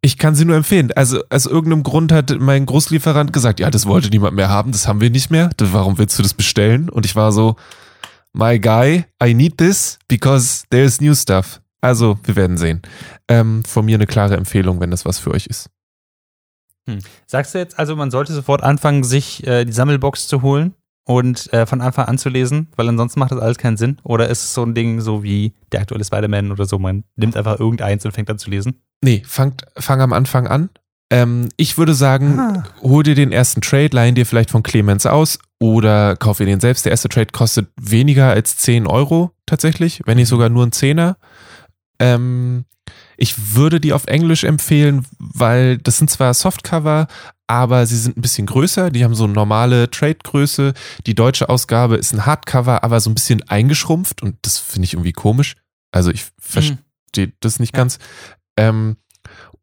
[0.01, 0.93] ich kann sie nur empfehlen.
[0.95, 4.87] Also aus irgendeinem Grund hat mein Großlieferant gesagt, ja, das wollte niemand mehr haben, das
[4.87, 5.51] haben wir nicht mehr.
[5.59, 6.89] Warum willst du das bestellen?
[6.89, 7.57] Und ich war so,
[8.33, 11.61] my guy, I need this because there's new stuff.
[11.81, 12.83] Also, wir werden sehen.
[13.29, 15.71] Ähm, von mir eine klare Empfehlung, wenn das was für euch ist.
[16.89, 17.01] Hm.
[17.27, 20.75] Sagst du jetzt also, man sollte sofort anfangen, sich äh, die Sammelbox zu holen
[21.05, 23.99] und äh, von Anfang an zu lesen, weil ansonsten macht das alles keinen Sinn?
[24.05, 27.37] Oder ist es so ein Ding so wie der aktuelle Spider-Man oder so, man nimmt
[27.37, 28.81] einfach irgendeins und fängt an zu lesen?
[29.03, 30.71] Nee, fangt, fang am Anfang an.
[31.11, 32.65] Ähm, ich würde sagen, ah.
[32.83, 36.61] hol dir den ersten Trade, leih dir vielleicht von Clemens aus oder kauf dir den
[36.61, 36.87] selbst.
[36.87, 41.17] Der erste Trade kostet weniger als 10 Euro tatsächlich, wenn nicht sogar nur ein Zehner.
[41.99, 42.65] Ähm,
[43.19, 47.09] ich würde die auf Englisch empfehlen, weil das sind zwar Softcover,
[47.49, 48.91] aber sie sind ein bisschen größer.
[48.91, 50.73] Die haben so eine normale Trade-Größe.
[51.07, 54.95] Die deutsche Ausgabe ist ein Hardcover, aber so ein bisschen eingeschrumpft und das finde ich
[54.95, 55.57] irgendwie komisch.
[55.91, 56.79] Also ich verstehe
[57.17, 57.33] mhm.
[57.41, 57.79] das nicht ja.
[57.79, 57.99] ganz.
[58.57, 58.97] Ähm,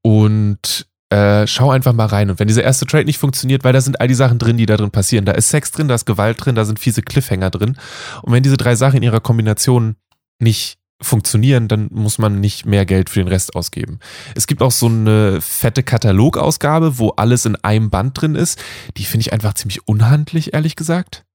[0.01, 2.30] und äh, schau einfach mal rein.
[2.30, 4.66] Und wenn dieser erste Trade nicht funktioniert, weil da sind all die Sachen drin, die
[4.66, 5.24] da drin passieren.
[5.24, 7.78] Da ist Sex drin, da ist Gewalt drin, da sind fiese Cliffhanger drin.
[8.22, 9.95] Und wenn diese drei Sachen in ihrer Kombination
[10.39, 14.00] nicht funktionieren, dann muss man nicht mehr Geld für den Rest ausgeben.
[14.34, 18.60] Es gibt auch so eine fette Katalogausgabe, wo alles in einem Band drin ist.
[18.98, 21.26] Die finde ich einfach ziemlich unhandlich, ehrlich gesagt.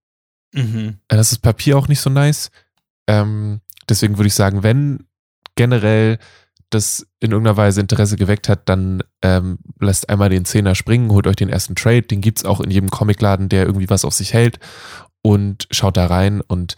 [0.53, 0.99] Mhm.
[1.09, 2.51] Äh, das ist Papier auch nicht so nice.
[3.07, 5.05] Ähm, deswegen würde ich sagen, wenn
[5.57, 6.19] generell
[6.71, 11.27] das in irgendeiner Weise Interesse geweckt hat, dann ähm, lasst einmal den Zehner springen, holt
[11.27, 12.03] euch den ersten Trade.
[12.03, 14.59] Den gibt es auch in jedem Comicladen, der irgendwie was auf sich hält
[15.23, 16.77] und schaut da rein und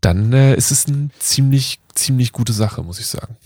[0.00, 3.36] dann äh, ist es eine ziemlich, ziemlich gute Sache, muss ich sagen.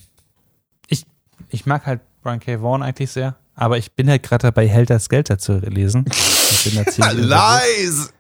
[0.89, 1.05] Ich,
[1.51, 2.61] ich mag halt Brian K.
[2.61, 6.05] Vaughan eigentlich sehr, aber ich bin halt gerade dabei, Helter Skelter zu lesen.
[6.51, 8.13] Ich bin da Lies!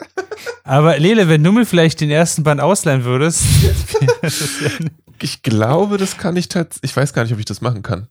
[0.64, 3.44] Aber Lele, wenn du mir vielleicht den ersten Band ausleihen würdest.
[5.22, 6.90] ich glaube, das kann ich tatsächlich.
[6.90, 8.08] Ich weiß gar nicht, ob ich das machen kann.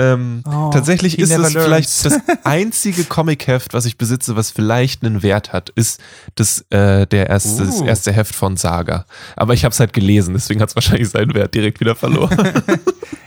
[0.00, 5.24] Ähm, oh, tatsächlich ist es vielleicht das einzige Comic-Heft, was ich besitze, was vielleicht einen
[5.24, 6.00] Wert hat, ist
[6.36, 7.66] das, äh, der erste, uh.
[7.66, 9.06] das erste Heft von Saga.
[9.34, 12.30] Aber ich habe es halt gelesen, deswegen hat es wahrscheinlich seinen Wert direkt wieder verloren.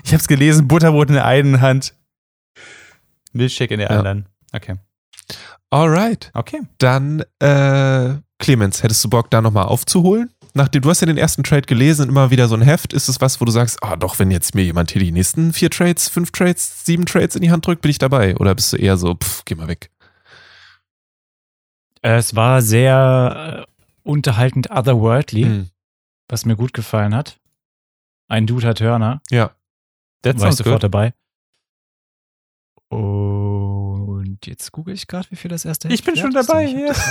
[0.03, 1.93] ich habe es gelesen, Butterbrot in der einen Hand,
[3.34, 3.97] Milchshake in der ja.
[3.97, 4.26] anderen.
[4.53, 4.76] Okay.
[5.69, 6.32] Alright.
[6.34, 6.61] Okay.
[6.78, 10.30] Dann, äh, Clemens, hättest du Bock, da nochmal aufzuholen?
[10.54, 13.08] Nachdem du hast ja den ersten Trade gelesen und immer wieder so ein Heft, ist
[13.08, 15.70] es was, wo du sagst, ah doch, wenn jetzt mir jemand hier die nächsten vier
[15.70, 18.36] Trades, fünf Trades, sieben Trades in die Hand drückt, bin ich dabei?
[18.38, 19.91] Oder bist du eher so, pff, geh mal weg?
[22.02, 23.72] Es war sehr äh,
[24.04, 25.70] unterhaltend otherworldly, hm.
[26.28, 27.39] was mir gut gefallen hat.
[28.28, 29.22] Ein Dude hat Hörner.
[29.30, 29.52] Ja.
[30.24, 30.84] Der war ich sofort good.
[30.84, 31.14] dabei.
[32.89, 36.93] Und jetzt google ich gerade, wie viel das erste Heft Ich bin schon dabei hier.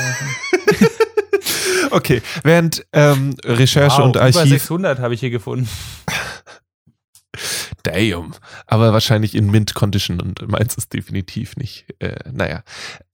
[1.91, 4.37] Okay, während ähm, Recherche wow, und Archiv.
[4.37, 5.68] Über 600 habe ich hier gefunden.
[7.83, 8.35] Damn.
[8.66, 11.87] Aber wahrscheinlich in Mint-Condition und meins ist definitiv nicht.
[11.99, 12.62] Äh, naja.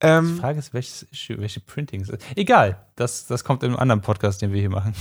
[0.01, 2.11] Ähm, Die Frage ist, welches Issue, welche Printings.
[2.35, 4.95] Egal, das, das kommt in einem anderen Podcast, den wir hier machen.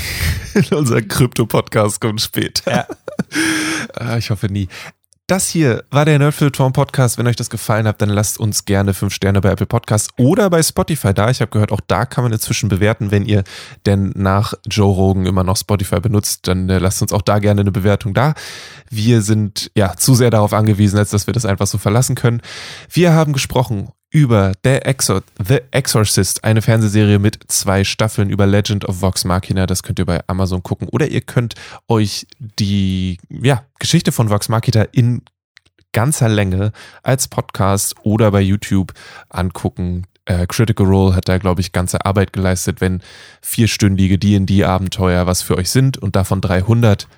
[0.70, 2.70] Unser Krypto-Podcast kommt später.
[2.70, 2.86] Ja.
[3.94, 4.68] Ah, ich hoffe nie.
[5.28, 7.18] Das hier war der Nerdfilter Podcast.
[7.18, 10.48] Wenn euch das gefallen hat, dann lasst uns gerne fünf Sterne bei Apple Podcasts oder
[10.48, 11.28] bei Spotify da.
[11.28, 13.10] Ich habe gehört, auch da kann man inzwischen bewerten.
[13.10, 13.44] Wenn ihr
[13.84, 17.60] denn nach Joe Rogan immer noch Spotify benutzt, dann äh, lasst uns auch da gerne
[17.60, 18.32] eine Bewertung da.
[18.88, 22.40] Wir sind ja zu sehr darauf angewiesen, als dass wir das einfach so verlassen können.
[22.90, 28.86] Wir haben gesprochen über The, Exor The Exorcist, eine Fernsehserie mit zwei Staffeln über Legend
[28.88, 29.66] of Vox Machina.
[29.66, 30.88] Das könnt ihr bei Amazon gucken.
[30.88, 31.54] Oder ihr könnt
[31.88, 35.22] euch die ja, Geschichte von Vox Machina in
[35.92, 38.92] ganzer Länge als Podcast oder bei YouTube
[39.28, 40.06] angucken.
[40.24, 43.02] Äh, Critical Role hat da, glaube ich, ganze Arbeit geleistet, wenn
[43.40, 47.08] vierstündige D&D-Abenteuer was für euch sind und davon 300,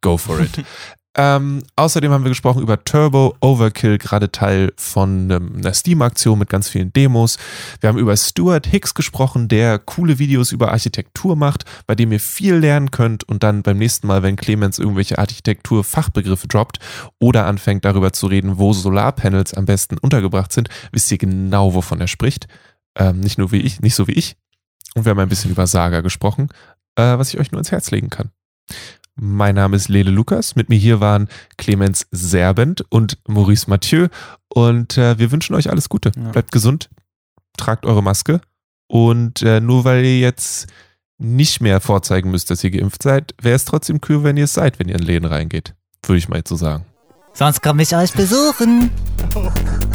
[0.00, 0.64] go for it.
[1.18, 6.50] Ähm, außerdem haben wir gesprochen über Turbo Overkill, gerade Teil von ähm, einer Steam-Aktion mit
[6.50, 7.38] ganz vielen Demos.
[7.80, 12.20] Wir haben über Stuart Hicks gesprochen, der coole Videos über Architektur macht, bei dem ihr
[12.20, 16.80] viel lernen könnt und dann beim nächsten Mal, wenn Clemens irgendwelche Architektur-Fachbegriffe droppt
[17.18, 21.98] oder anfängt darüber zu reden, wo Solarpanels am besten untergebracht sind, wisst ihr genau, wovon
[21.98, 22.46] er spricht.
[22.94, 24.36] Ähm, nicht nur wie ich, nicht so wie ich.
[24.94, 26.48] Und wir haben ein bisschen über Saga gesprochen,
[26.96, 28.30] äh, was ich euch nur ins Herz legen kann.
[29.18, 30.56] Mein Name ist Lele Lukas.
[30.56, 34.08] Mit mir hier waren Clemens Serbent und Maurice Mathieu.
[34.48, 36.12] Und äh, wir wünschen euch alles Gute.
[36.16, 36.30] Ja.
[36.30, 36.90] Bleibt gesund,
[37.56, 38.40] tragt eure Maske.
[38.88, 40.66] Und äh, nur weil ihr jetzt
[41.18, 44.52] nicht mehr vorzeigen müsst, dass ihr geimpft seid, wäre es trotzdem cool, wenn ihr es
[44.52, 45.74] seid, wenn ihr in Läden reingeht.
[46.04, 46.84] Würde ich mal jetzt so sagen.
[47.32, 48.90] Sonst komme ich euch besuchen.